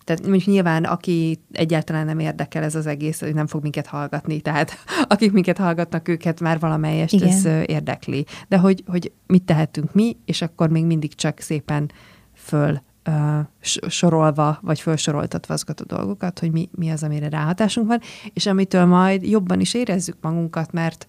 [0.10, 4.72] tehát mondjuk nyilván, aki egyáltalán nem érdekel ez az egész, nem fog minket hallgatni, tehát
[5.08, 7.28] akik minket hallgatnak, őket már valamelyest Igen.
[7.28, 8.26] ez érdekli.
[8.48, 11.91] De hogy, hogy mit tehetünk mi, és akkor még mindig csak szépen
[12.34, 12.82] föl
[13.88, 18.00] sorolva, vagy felsoroltatva azokat a dolgokat, hogy mi, mi az, amire ráhatásunk van,
[18.34, 21.06] és amitől majd jobban is érezzük magunkat, mert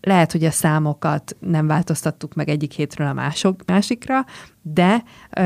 [0.00, 4.24] lehet, hogy a számokat nem változtattuk meg egyik hétről a mások, másikra,
[4.62, 5.02] de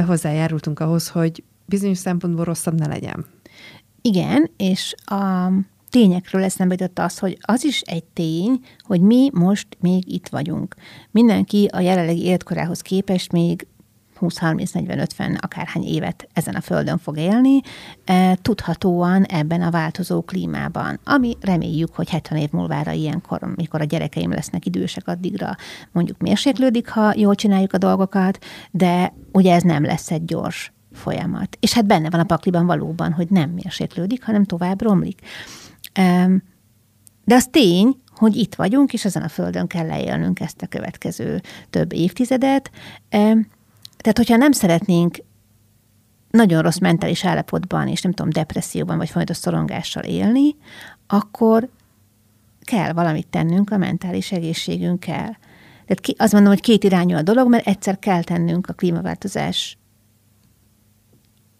[0.07, 3.27] hozzájárultunk ahhoz, hogy bizonyos szempontból rosszabb ne legyen.
[4.01, 5.51] Igen, és a
[5.91, 10.75] tényekről eszembe jutott az, hogy az is egy tény, hogy mi most még itt vagyunk.
[11.11, 13.67] Mindenki a jelenlegi életkorához képest még
[14.21, 17.61] 20-30-40-50 akárhány évet ezen a földön fog élni,
[18.05, 23.85] e, tudhatóan ebben a változó klímában, ami reméljük, hogy 70 év múlvára ilyenkor, mikor a
[23.85, 25.57] gyerekeim lesznek idősek, addigra
[25.93, 28.39] mondjuk mérséklődik, ha jól csináljuk a dolgokat,
[28.71, 31.57] de ugye ez nem lesz egy gyors folyamat.
[31.61, 35.20] És hát benne van a pakliban valóban, hogy nem mérséklődik, hanem tovább romlik.
[37.24, 41.40] De az tény, hogy itt vagyunk, és ezen a földön kell leélnünk ezt a következő
[41.70, 42.70] több évtizedet.
[43.96, 45.16] Tehát, hogyha nem szeretnénk
[46.31, 50.57] nagyon rossz mentális állapotban, és nem tudom, depresszióban, vagy folyamatos szorongással élni,
[51.07, 51.68] akkor
[52.61, 55.38] kell valamit tennünk a mentális egészségünkkel.
[55.87, 59.78] Tehát ki, azt mondom, hogy két irányú a dolog, mert egyszer kell tennünk a klímaváltozás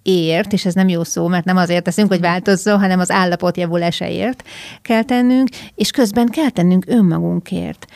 [0.03, 3.57] ért, és ez nem jó szó, mert nem azért teszünk, hogy változzon, hanem az állapot
[3.57, 4.43] javulásáért
[4.83, 7.87] kell tennünk, és közben kell tennünk önmagunkért.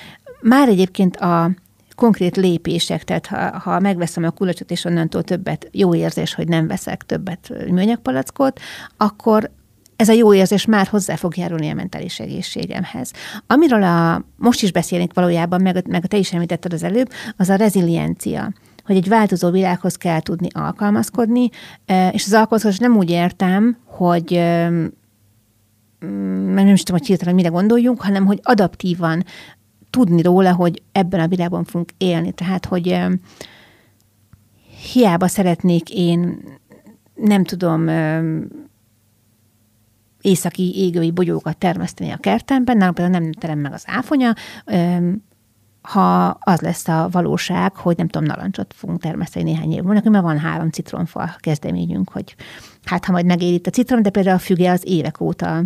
[0.40, 1.50] Már egyébként a
[1.94, 6.66] konkrét lépések, tehát ha, ha megveszem a kulacsot, és onnantól többet, jó érzés, hogy nem
[6.66, 8.60] veszek többet műanyagpalackot,
[8.96, 9.50] akkor
[9.96, 13.10] ez a jó érzés már hozzá fog járulni a mentális egészségemhez.
[13.46, 17.54] Amiről a, most is beszélnék valójában, meg, meg te is említetted az előbb, az a
[17.54, 18.52] reziliencia
[18.86, 21.48] hogy egy változó világhoz kell tudni alkalmazkodni,
[22.12, 24.30] és az alkalmazkodás nem úgy értem, hogy
[26.54, 29.24] nem is tudom, hogy hirtelen mire gondoljunk, hanem hogy adaptívan
[29.90, 32.32] tudni róla, hogy ebben a világban fogunk élni.
[32.32, 32.98] Tehát, hogy
[34.92, 36.42] hiába szeretnék én,
[37.14, 37.88] nem tudom,
[40.20, 44.34] északi égői bogyókat termeszteni a kertemben, nálunk például nem terem meg az áfonya,
[45.86, 50.24] ha az lesz a valóság, hogy nem tudom, narancsot fogunk termeszteni néhány év múlva, mert
[50.24, 52.34] van három citronfa kezdeményünk, hogy
[52.84, 55.62] hát ha majd megér a citrom, de például a füge az évek óta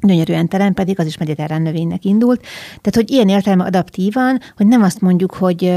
[0.00, 2.40] gyönyörűen terem, pedig az is mediterrán növénynek indult.
[2.66, 5.72] Tehát, hogy ilyen értelme adaptívan, hogy nem azt mondjuk, hogy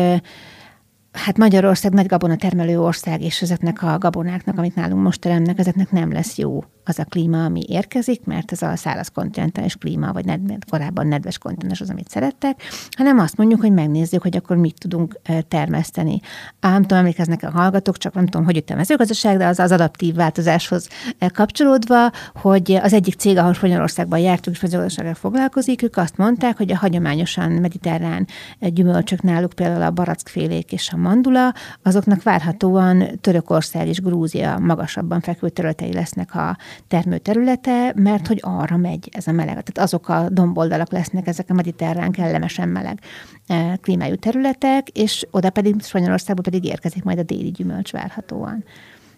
[1.11, 5.91] hát Magyarország nagy gabona termelő ország, és ezeknek a gabonáknak, amit nálunk most teremnek, ezeknek
[5.91, 10.25] nem lesz jó az a klíma, ami érkezik, mert ez a száraz kontinentális klíma, vagy
[10.25, 12.61] ned, korábban nedves kontinens az, amit szerettek,
[12.97, 16.19] hanem azt mondjuk, hogy megnézzük, hogy akkor mit tudunk termeszteni.
[16.59, 19.59] Ám nem tudom, emlékeznek a hallgatók, csak nem tudom, hogy itt a mezőgazdaság, de az
[19.59, 20.87] az adaptív változáshoz
[21.33, 26.71] kapcsolódva, hogy az egyik cég, ahol Spanyolországban jártunk, és mezőgazdasággal foglalkozik, ők azt mondták, hogy
[26.71, 28.27] a hagyományosan mediterrán
[28.59, 35.49] gyümölcsök náluk például a barackfélék és a mandula, azoknak várhatóan Törökország és Grúzia magasabban fekvő
[35.49, 36.57] területei lesznek a
[36.87, 39.53] termőterülete, mert hogy arra megy ez a meleg.
[39.53, 42.99] Tehát azok a domboldalak lesznek, ezek a mediterrán kellemesen meleg
[43.47, 48.63] eh, klímájú területek, és oda pedig Spanyolországba pedig érkezik majd a déli gyümölcs várhatóan.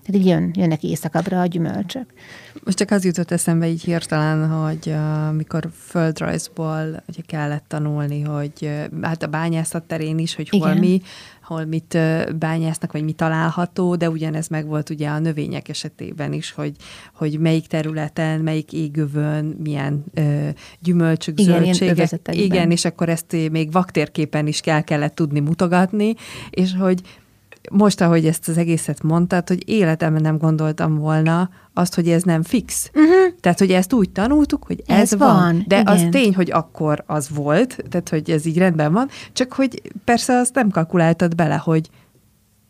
[0.08, 2.06] Tehát így jön, jönnek éjszakabbra a gyümölcsök.
[2.64, 8.52] Most csak az jutott eszembe így hirtelen, hogy uh, mikor földrajzból ugye kellett tanulni, hogy
[8.62, 10.78] uh, hát a bányászat terén is, hogy hol Igen.
[10.78, 11.02] mi,
[11.44, 11.98] hol mit
[12.40, 16.76] bányásznak, vagy mi található, de ugyanez meg volt ugye a növények esetében is, hogy,
[17.14, 22.20] hogy melyik területen, melyik égövön, milyen ö, gyümölcsök, Igen, zöldségek.
[22.32, 26.14] Igen, és akkor ezt még vaktérképen is kell kellett tudni mutogatni,
[26.50, 27.02] és hogy
[27.72, 32.44] most, ahogy ezt az egészet mondtad, hogy életemben nem gondoltam volna azt, hogy ez nem
[32.44, 32.92] fix.
[32.94, 33.40] Uh-huh.
[33.40, 35.36] Tehát, hogy ezt úgy tanultuk, hogy ez, ez van.
[35.36, 35.64] van.
[35.68, 35.94] De igen.
[35.94, 40.38] az tény, hogy akkor az volt, tehát, hogy ez így rendben van, csak hogy persze
[40.38, 41.90] azt nem kalkuláltad bele, hogy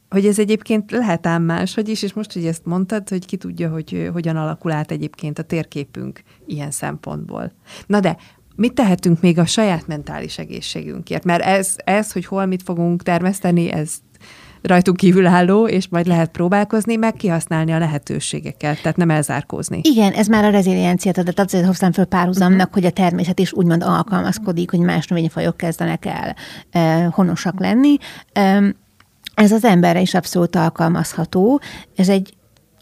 [0.10, 3.70] hogy ez egyébként lehet ám máshogy is, és most, hogy ezt mondtad, hogy ki tudja,
[3.70, 7.52] hogy hogyan alakul át egyébként a térképünk ilyen szempontból.
[7.88, 8.18] Na de,
[8.58, 11.24] mit tehetünk még a saját mentális egészségünkért?
[11.24, 13.94] Mert ez, ez hogy hol mit fogunk termeszteni, ez
[14.62, 19.80] rajtunk kívülálló, és majd lehet próbálkozni, meg kihasználni a lehetőségeket, tehát nem elzárkózni.
[19.84, 22.74] Igen, ez már a rezilienciát adat, azért hoztam föl párhuzamnak, uh-huh.
[22.74, 26.36] hogy a természet is úgymond alkalmazkodik, hogy más növényfajok kezdenek el
[26.72, 27.98] eh, honosak lenni.
[28.34, 28.68] Eh,
[29.34, 31.62] ez az emberre is abszolút alkalmazható.
[31.96, 32.34] Ez egy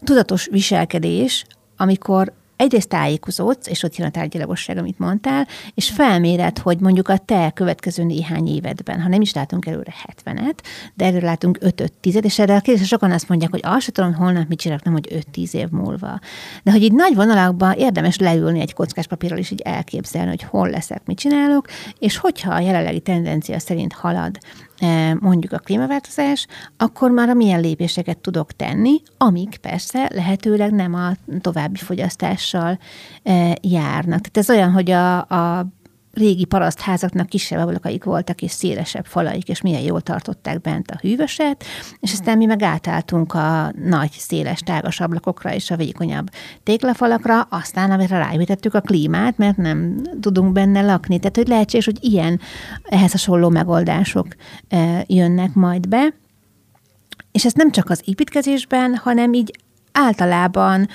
[0.04, 1.44] tudatos viselkedés,
[1.76, 7.18] amikor egyrészt tájékozódsz, és ott jön a tárgyalagosság, amit mondtál, és felméred, hogy mondjuk a
[7.18, 10.58] te következő néhány évedben, ha nem is látunk előre 70-et,
[10.94, 14.14] de előre látunk 5 10 és erre a kérdésre sokan azt mondják, hogy azt tudom,
[14.14, 16.18] holnap mit csinálok, nem, hogy 5-10 év múlva.
[16.62, 20.70] De hogy így nagy vonalakban érdemes leülni egy kockás papírral, és így elképzelni, hogy hol
[20.70, 21.66] leszek, mit csinálok,
[21.98, 24.38] és hogyha a jelenlegi tendencia szerint halad
[25.20, 31.12] mondjuk a klímaváltozás, akkor már a milyen lépéseket tudok tenni, amik persze lehetőleg nem a
[31.40, 32.78] további fogyasztással
[33.22, 34.20] e, járnak.
[34.20, 35.66] Tehát ez olyan, hogy a, a
[36.16, 41.64] régi parasztházaknak kisebb ablakaik voltak, és szélesebb falaik, és milyen jól tartották bent a hűvöset,
[42.00, 46.30] és aztán mi meg átálltunk a nagy, széles, tágas ablakokra és a vékonyabb
[46.62, 51.18] téglafalakra, aztán amire ráépítettük a klímát, mert nem tudunk benne lakni.
[51.18, 52.40] Tehát, hogy lehetséges, hogy ilyen
[52.82, 54.26] ehhez hasonló megoldások
[54.68, 56.14] e, jönnek majd be.
[57.32, 59.50] És ez nem csak az építkezésben, hanem így
[59.92, 60.88] általában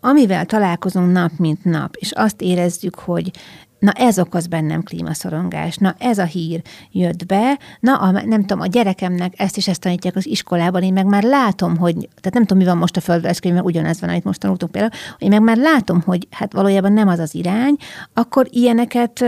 [0.00, 3.30] amivel találkozunk nap, mint nap, és azt érezzük, hogy
[3.78, 6.62] na ez okoz bennem klímaszorongás, na ez a hír
[6.92, 10.92] jött be, na a, nem tudom, a gyerekemnek ezt is ezt tanítják az iskolában, én
[10.92, 14.24] meg már látom, hogy, tehát nem tudom, mi van most a földrajzkönyvben, ugyanez van, amit
[14.24, 17.76] most tanultunk például, én meg már látom, hogy hát valójában nem az az irány,
[18.14, 19.24] akkor ilyeneket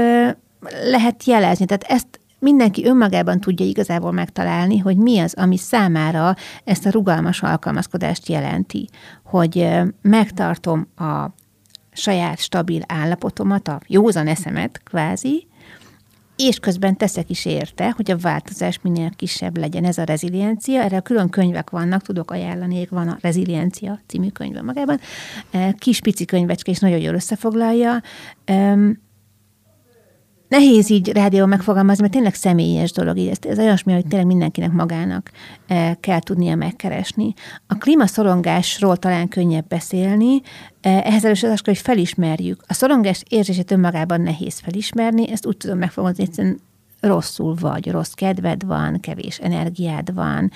[0.85, 1.65] lehet jelezni.
[1.65, 6.35] Tehát ezt mindenki önmagában tudja igazából megtalálni, hogy mi az, ami számára
[6.65, 8.89] ezt a rugalmas alkalmazkodást jelenti.
[9.25, 9.69] Hogy
[10.03, 11.31] megtartom a
[12.01, 15.49] saját stabil állapotomat, a józan eszemet kvázi,
[16.37, 19.85] és közben teszek is érte, hogy a változás minél kisebb legyen.
[19.85, 25.01] Ez a reziliencia, erre külön könyvek vannak, tudok ajánlani, van a Reziliencia című könyve magában.
[25.79, 28.03] Kis pici könyvecske, és nagyon jól összefoglalja.
[30.51, 33.17] Nehéz így rádió megfogalmazni, mert tényleg személyes dolog.
[33.17, 35.31] Így ez, ez olyasmi, hogy tényleg mindenkinek magának
[35.67, 37.35] e, kell tudnia megkeresni.
[37.67, 40.41] A klímaszorongásról talán könnyebb beszélni,
[40.81, 42.63] e, ehhez először az, hogy felismerjük.
[42.67, 46.61] A szorongás érzését önmagában nehéz felismerni, ezt úgy tudom megfogalmazni, egyszerűen
[47.01, 50.51] rosszul vagy, rossz kedved van, kevés energiád van,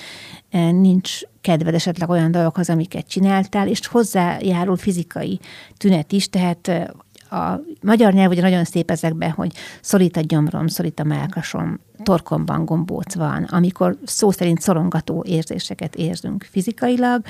[0.50, 5.40] e, nincs kedved esetleg olyan dolgokhoz, amiket csináltál, és hozzájárul fizikai
[5.76, 6.94] tünet is, tehát
[7.34, 12.64] a magyar nyelv ugye nagyon szép ezekben, hogy szorít a gyomrom, szorít a melkasom, torkomban
[12.64, 17.22] gombóc van, amikor szó szerint szorongató érzéseket érzünk fizikailag,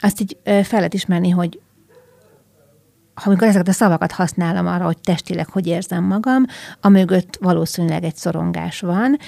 [0.00, 1.60] azt így fel lehet ismerni, hogy
[3.24, 6.44] amikor ezeket a szavakat használom arra, hogy testileg hogy érzem magam,
[6.80, 9.18] amögött valószínűleg egy szorongás van,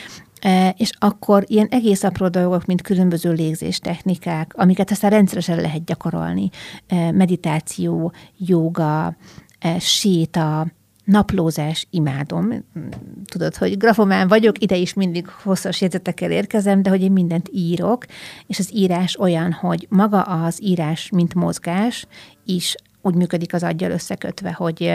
[0.76, 6.50] és akkor ilyen egész apró dolgok, mint különböző légzés technikák, amiket aztán rendszeresen lehet gyakorolni,
[7.12, 9.16] meditáció, joga,
[9.78, 10.66] séta,
[11.04, 12.64] naplózás imádom.
[13.24, 18.04] Tudod, hogy grafomán vagyok, ide is mindig hosszas jegyzetekkel érkezem, de hogy én mindent írok,
[18.46, 22.06] és az írás olyan, hogy maga az írás, mint mozgás
[22.44, 24.92] is úgy működik az aggyal összekötve, hogy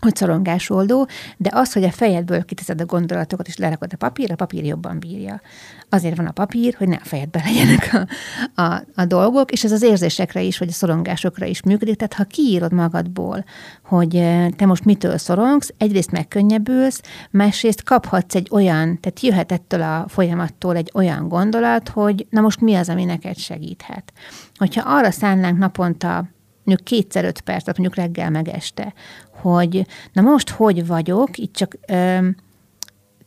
[0.00, 4.36] hogy szorongásoldó, de az, hogy a fejedből kiteszed a gondolatokat, és lerakod a papírra, a
[4.36, 5.40] papír jobban bírja.
[5.88, 8.06] Azért van a papír, hogy ne a fejedbe legyenek
[8.54, 11.96] a, a, a dolgok, és ez az érzésekre is, vagy a szorongásokra is működik.
[11.96, 13.44] Tehát ha kiírod magadból,
[13.84, 14.10] hogy
[14.56, 20.76] te most mitől szorongsz, egyrészt megkönnyebbülsz, másrészt kaphatsz egy olyan, tehát jöhet ettől a folyamattól
[20.76, 24.12] egy olyan gondolat, hogy na most mi az, ami neked segíthet.
[24.56, 26.28] Hogyha arra szánnánk naponta
[26.68, 28.94] mondjuk kétszer öt percet, mondjuk reggel meg este,
[29.40, 32.28] hogy na most hogy vagyok, itt csak ö,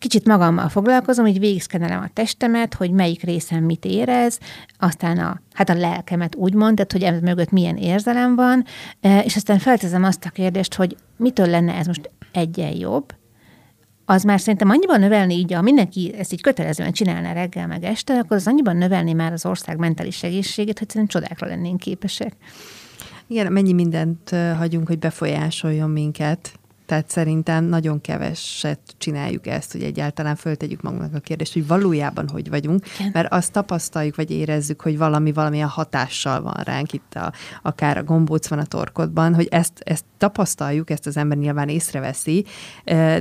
[0.02, 4.40] kicsit magammal foglalkozom, így végigszkenelem a testemet, hogy melyik részem mit érez,
[4.80, 8.66] aztán a, hát a lelkemet úgymond, tehát hogy ez mögött milyen érzelem van,
[9.24, 13.14] és aztán feltezem azt a kérdést, hogy mitől lenne ez most egyen jobb,
[14.06, 18.14] az már szerintem annyiban növelni így, ha mindenki ezt így kötelezően csinálna reggel meg este,
[18.14, 22.34] akkor az annyiban növelni már az ország mentális egészségét, hogy szerintem csodákra lennénk képesek.
[23.32, 26.60] Igen, mennyi mindent hagyunk, hogy befolyásoljon minket.
[26.86, 32.50] Tehát szerintem nagyon keveset csináljuk ezt, hogy egyáltalán föltegyük magunknak a kérdést, hogy valójában hogy
[32.50, 33.12] vagyunk, Igen.
[33.14, 38.04] mert azt tapasztaljuk, vagy érezzük, hogy valami valamilyen hatással van ránk itt, a, akár a
[38.04, 42.46] gombóc van a torkodban, hogy ezt, ezt tapasztaljuk, ezt az ember nyilván észreveszi,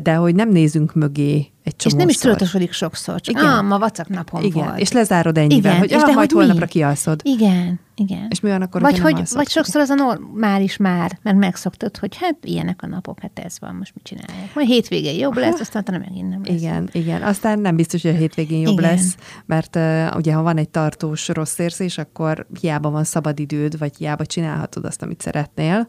[0.03, 3.47] de hogy nem nézünk mögé egy És nem is tudatosodik sokszor, csak Igen.
[3.47, 4.65] Ah, ma vacak napom Igen.
[4.65, 4.79] volt.
[4.79, 5.79] És lezárod ennyivel, Igen.
[5.79, 6.71] hogy és ah, de majd hogy holnapra mi?
[6.71, 7.21] kialszod.
[7.25, 8.27] Igen, igen.
[8.29, 12.17] És mi van akkor, vagy, hogy, vagy sokszor az a normális már, mert megszoktad, hogy
[12.17, 14.55] hát ilyenek a napok, hát ez van, most mit csinálják.
[14.55, 16.57] Majd hétvégén jobb lesz, aztán nem megint nem lesz.
[16.57, 17.23] Igen, igen.
[17.23, 18.91] Aztán nem biztos, hogy a hétvégén jobb igen.
[18.91, 19.17] lesz,
[19.47, 24.27] mert uh, ugye ha van egy tartós rossz érzés, akkor hiába van szabadidőd, vagy hiába
[24.27, 25.89] csinálhatod azt, amit szeretnél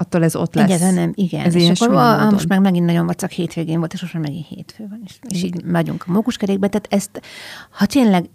[0.00, 0.64] attól ez ott lesz.
[0.64, 1.44] Egyáltalán nem, igen.
[1.44, 4.46] Ez és akkor a, most meg megint nagyon vacak hétvégén volt, és most már megint
[4.46, 6.68] hétfő van, és, és így megyünk a mókuskerékbe.
[6.68, 7.20] Tehát ezt,
[7.70, 8.28] ha tényleg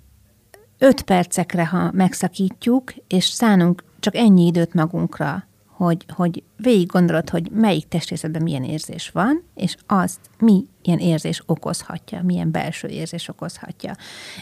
[0.78, 7.50] öt percekre, ha megszakítjuk, és szánunk csak ennyi időt magunkra, hogy, hogy végig gondolod, hogy
[7.52, 13.96] melyik testrészetben milyen érzés van, és azt mi ilyen érzés okozhatja, milyen belső érzés okozhatja.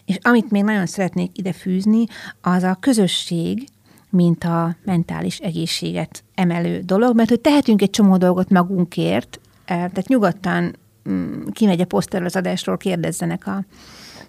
[0.05, 2.05] És amit még nagyon szeretnék ide fűzni,
[2.41, 3.67] az a közösség,
[4.13, 10.07] mint a mentális egészséget emelő dolog, mert hogy tehetünk egy csomó dolgot magunkért, eh, tehát
[10.07, 10.75] nyugodtan
[11.09, 13.65] mm, kimegy a poszterről az adásról, kérdezzenek a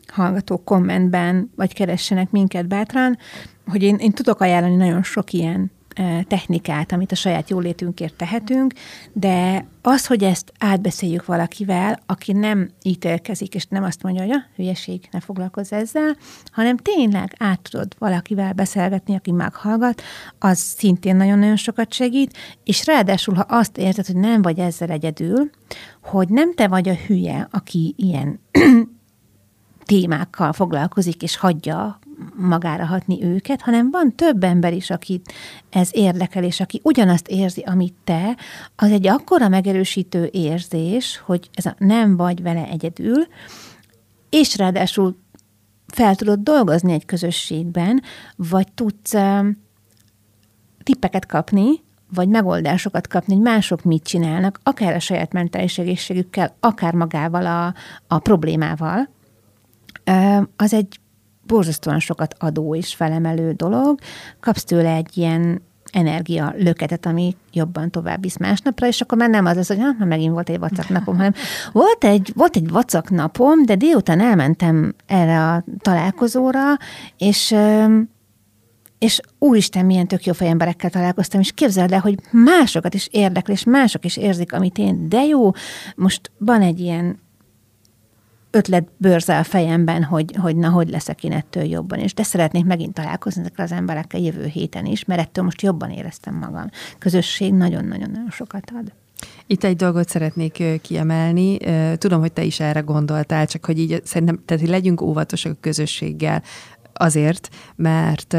[0.06, 3.18] hallgatók kommentben, vagy keressenek minket bátran,
[3.66, 5.70] hogy én, én tudok ajánlani nagyon sok ilyen
[6.26, 8.72] technikát, amit a saját jólétünkért tehetünk,
[9.12, 14.44] de az, hogy ezt átbeszéljük valakivel, aki nem ítélkezik, és nem azt mondja, hogy a
[14.56, 16.16] hülyeség, ne foglalkozz ezzel,
[16.52, 20.02] hanem tényleg át tudod valakivel beszélgetni, aki meghallgat,
[20.38, 25.50] az szintén nagyon-nagyon sokat segít, és ráadásul, ha azt érzed, hogy nem vagy ezzel egyedül,
[26.02, 28.40] hogy nem te vagy a hülye, aki ilyen
[29.84, 31.98] témákkal foglalkozik, és hagyja
[32.36, 35.32] magára hatni őket, hanem van több ember is, akit
[35.70, 38.36] ez érdekel, és aki ugyanazt érzi, amit te,
[38.76, 43.26] az egy akkora megerősítő érzés, hogy ez a nem vagy vele egyedül,
[44.30, 45.16] és ráadásul
[45.86, 48.02] fel tudod dolgozni egy közösségben,
[48.36, 49.14] vagy tudsz
[50.82, 51.82] tippeket kapni,
[52.14, 57.74] vagy megoldásokat kapni, hogy mások mit csinálnak, akár a saját mentális egészségükkel, akár magával a,
[58.14, 59.08] a problémával,
[60.56, 61.00] az egy
[61.46, 63.98] borzasztóan sokat adó és felemelő dolog.
[64.40, 69.46] Kapsz tőle egy ilyen energia löketet, ami jobban tovább visz másnapra, és akkor már nem
[69.46, 71.32] az lesz, hogy ha, megint volt egy vacak napom, hanem
[71.72, 76.62] volt egy, volt egy vacak napom, de délután elmentem erre a találkozóra,
[77.18, 77.54] és
[78.98, 83.64] és úristen, milyen tök jó fejemberekkel találkoztam, és képzeld el, hogy másokat is érdekel, és
[83.64, 85.50] mások is érzik, amit én, de jó,
[85.96, 87.18] most van egy ilyen
[88.54, 92.64] ötlet bőrzel a fejemben, hogy, hogy na, hogy leszek én ettől jobban, és de szeretnék
[92.64, 96.66] megint találkozni ezekkel az emberekkel jövő héten is, mert ettől most jobban éreztem magam.
[96.98, 98.92] Közösség nagyon-nagyon-nagyon sokat ad.
[99.46, 101.58] Itt egy dolgot szeretnék kiemelni.
[101.98, 105.60] Tudom, hogy te is erre gondoltál, csak hogy így szerintem, tehát hogy legyünk óvatosak a
[105.60, 106.42] közösséggel
[106.92, 108.36] azért, mert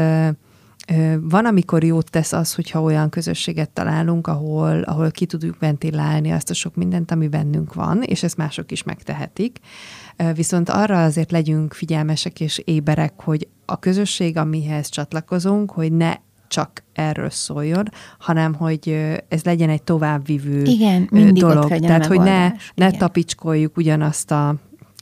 [1.20, 6.50] van, amikor jót tesz az, hogyha olyan közösséget találunk, ahol, ahol ki tudjuk ventilálni azt
[6.50, 9.58] a sok mindent, ami bennünk van, és ezt mások is megtehetik.
[10.34, 16.14] Viszont arra azért legyünk figyelmesek és éberek, hogy a közösség, amihez csatlakozunk, hogy ne
[16.48, 18.88] csak erről szóljon, hanem hogy
[19.28, 21.68] ez legyen egy továbbvivő Igen, dolog.
[21.68, 24.54] Tehát, hogy ne, ne tapicskoljuk ugyanazt a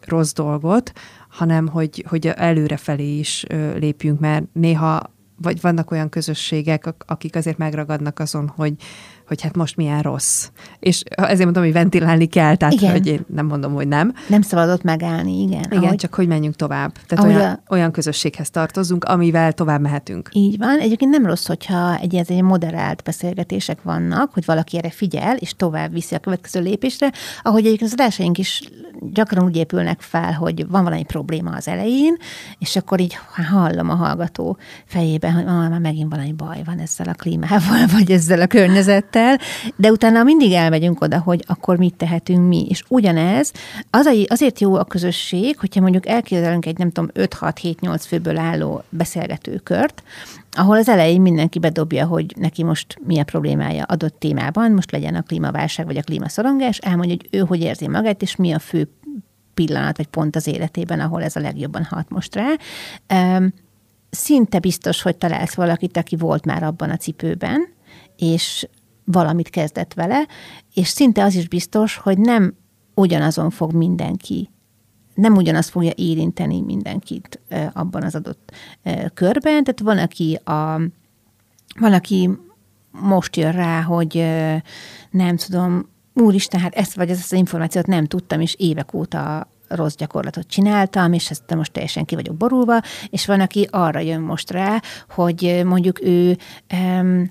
[0.06, 0.92] rossz dolgot,
[1.28, 3.44] hanem hogy, hogy előrefelé is
[3.78, 5.12] lépjünk, mert néha
[5.42, 8.74] vagy vannak olyan közösségek, akik azért megragadnak azon, hogy,
[9.26, 10.48] hogy hát most milyen rossz.
[10.78, 12.90] És ezért mondom, hogy ventilálni kell, tehát igen.
[12.90, 14.12] hogy én nem mondom, hogy nem.
[14.28, 15.64] Nem szabadott megállni, igen.
[15.64, 16.92] Igen, ahogy, csak hogy menjünk tovább.
[17.06, 17.62] Tehát olyan, a...
[17.68, 20.28] olyan közösséghez tartozunk, amivel tovább mehetünk.
[20.32, 20.78] Így van.
[20.78, 25.92] Egyébként nem rossz, hogyha egy, egy moderált beszélgetések vannak, hogy valaki erre figyel, és tovább
[25.92, 27.12] viszi a következő lépésre,
[27.42, 28.62] ahogy egyébként az adásaink is
[29.12, 32.16] gyakran úgy épülnek fel, hogy van valami probléma az elején,
[32.58, 33.18] és akkor így
[33.50, 38.10] hallom a hallgató fejében, hogy ah, már megint valami baj van ezzel a klímával, vagy
[38.10, 39.38] ezzel a környezettel,
[39.76, 42.66] de utána mindig elmegyünk oda, hogy akkor mit tehetünk mi.
[42.68, 43.52] És ugyanez,
[43.90, 50.02] az, azért jó a közösség, hogyha mondjuk elképzelünk egy nem tudom 5-6-7-8 főből álló beszélgetőkört,
[50.56, 55.14] ahol az elején mindenki bedobja, hogy neki most mi a problémája adott témában, most legyen
[55.14, 58.88] a klímaválság vagy a klímaszorongás, elmondja, hogy ő hogy érzi magát, és mi a fő
[59.54, 62.48] pillanat vagy pont az életében, ahol ez a legjobban hat most rá.
[64.10, 67.68] Szinte biztos, hogy találsz valakit, aki volt már abban a cipőben,
[68.16, 68.68] és
[69.04, 70.26] valamit kezdett vele,
[70.74, 72.54] és szinte az is biztos, hogy nem
[72.94, 74.50] ugyanazon fog mindenki
[75.14, 77.40] nem ugyanazt fogja érinteni mindenkit
[77.72, 78.52] abban az adott
[79.14, 79.64] körben.
[79.64, 80.80] Tehát van, aki, a,
[81.78, 82.30] van, aki
[82.90, 84.26] most jön rá, hogy
[85.10, 89.94] nem tudom, úristen, hát ezt vagy ezt az információt nem tudtam, és évek óta rossz
[89.94, 94.50] gyakorlatot csináltam, és ezt most teljesen ki vagyok borulva, és van, aki arra jön most
[94.50, 96.38] rá, hogy mondjuk ő
[96.72, 97.30] um,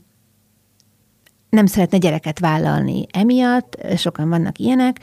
[1.54, 5.00] nem szeretne gyereket vállalni emiatt, sokan vannak ilyenek,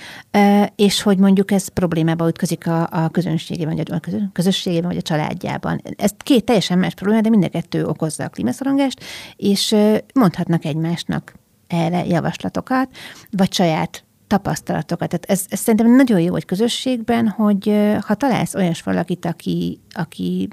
[0.76, 5.80] és hogy mondjuk ez problémába ütközik a, a közönségében, vagy a közösségében, vagy a családjában.
[5.96, 9.04] Ez két teljesen más probléma, de mind a kettő okozza a klímaszorongást,
[9.36, 9.76] és
[10.14, 11.34] mondhatnak egymásnak
[11.66, 12.88] erre javaslatokat,
[13.30, 15.08] vagy saját tapasztalatokat.
[15.08, 20.48] Tehát ez, ez szerintem nagyon jó egy közösségben, hogy ha találsz olyas valakit, aki, aki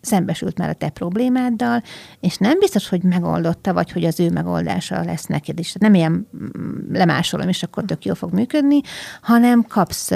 [0.00, 1.82] szembesült már a te problémáddal,
[2.20, 5.72] és nem biztos, hogy megoldotta, vagy hogy az ő megoldása lesz neked is.
[5.72, 8.80] Nem ilyen mm, lemásolom, és akkor tök jól fog működni,
[9.22, 10.10] hanem kapsz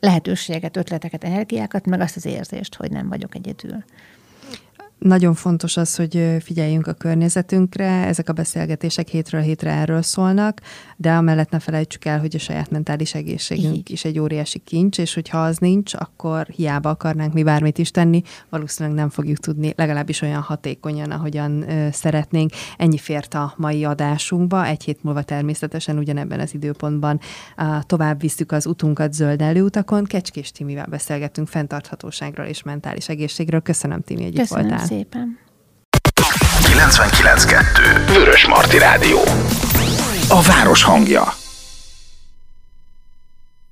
[0.00, 3.84] lehetőségeket, ötleteket, energiákat, meg azt az érzést, hogy nem vagyok egyedül.
[5.04, 10.60] Nagyon fontos az, hogy figyeljünk a környezetünkre, ezek a beszélgetések hétről hétre erről szólnak,
[10.96, 13.90] de amellett ne felejtsük el, hogy a saját mentális egészségünk Így.
[13.90, 18.22] is egy óriási kincs, és hogyha az nincs, akkor hiába akarnánk mi bármit is tenni,
[18.48, 22.50] valószínűleg nem fogjuk tudni legalábbis olyan hatékonyan, ahogyan ö, szeretnénk.
[22.76, 27.20] Ennyi fért a mai adásunkba, egy hét múlva természetesen ugyanebben az időpontban
[27.56, 30.04] uh, tovább visszük az utunkat zöld előutakon.
[30.04, 33.60] Kecskés Timivel beszélgetünk fenntarthatóságról és mentális egészségről.
[33.60, 35.38] Köszönöm, Timi, hogy itt voltál szépen.
[36.62, 39.18] 99.2 Vörös Marti Rádió.
[40.28, 41.43] A város hangja.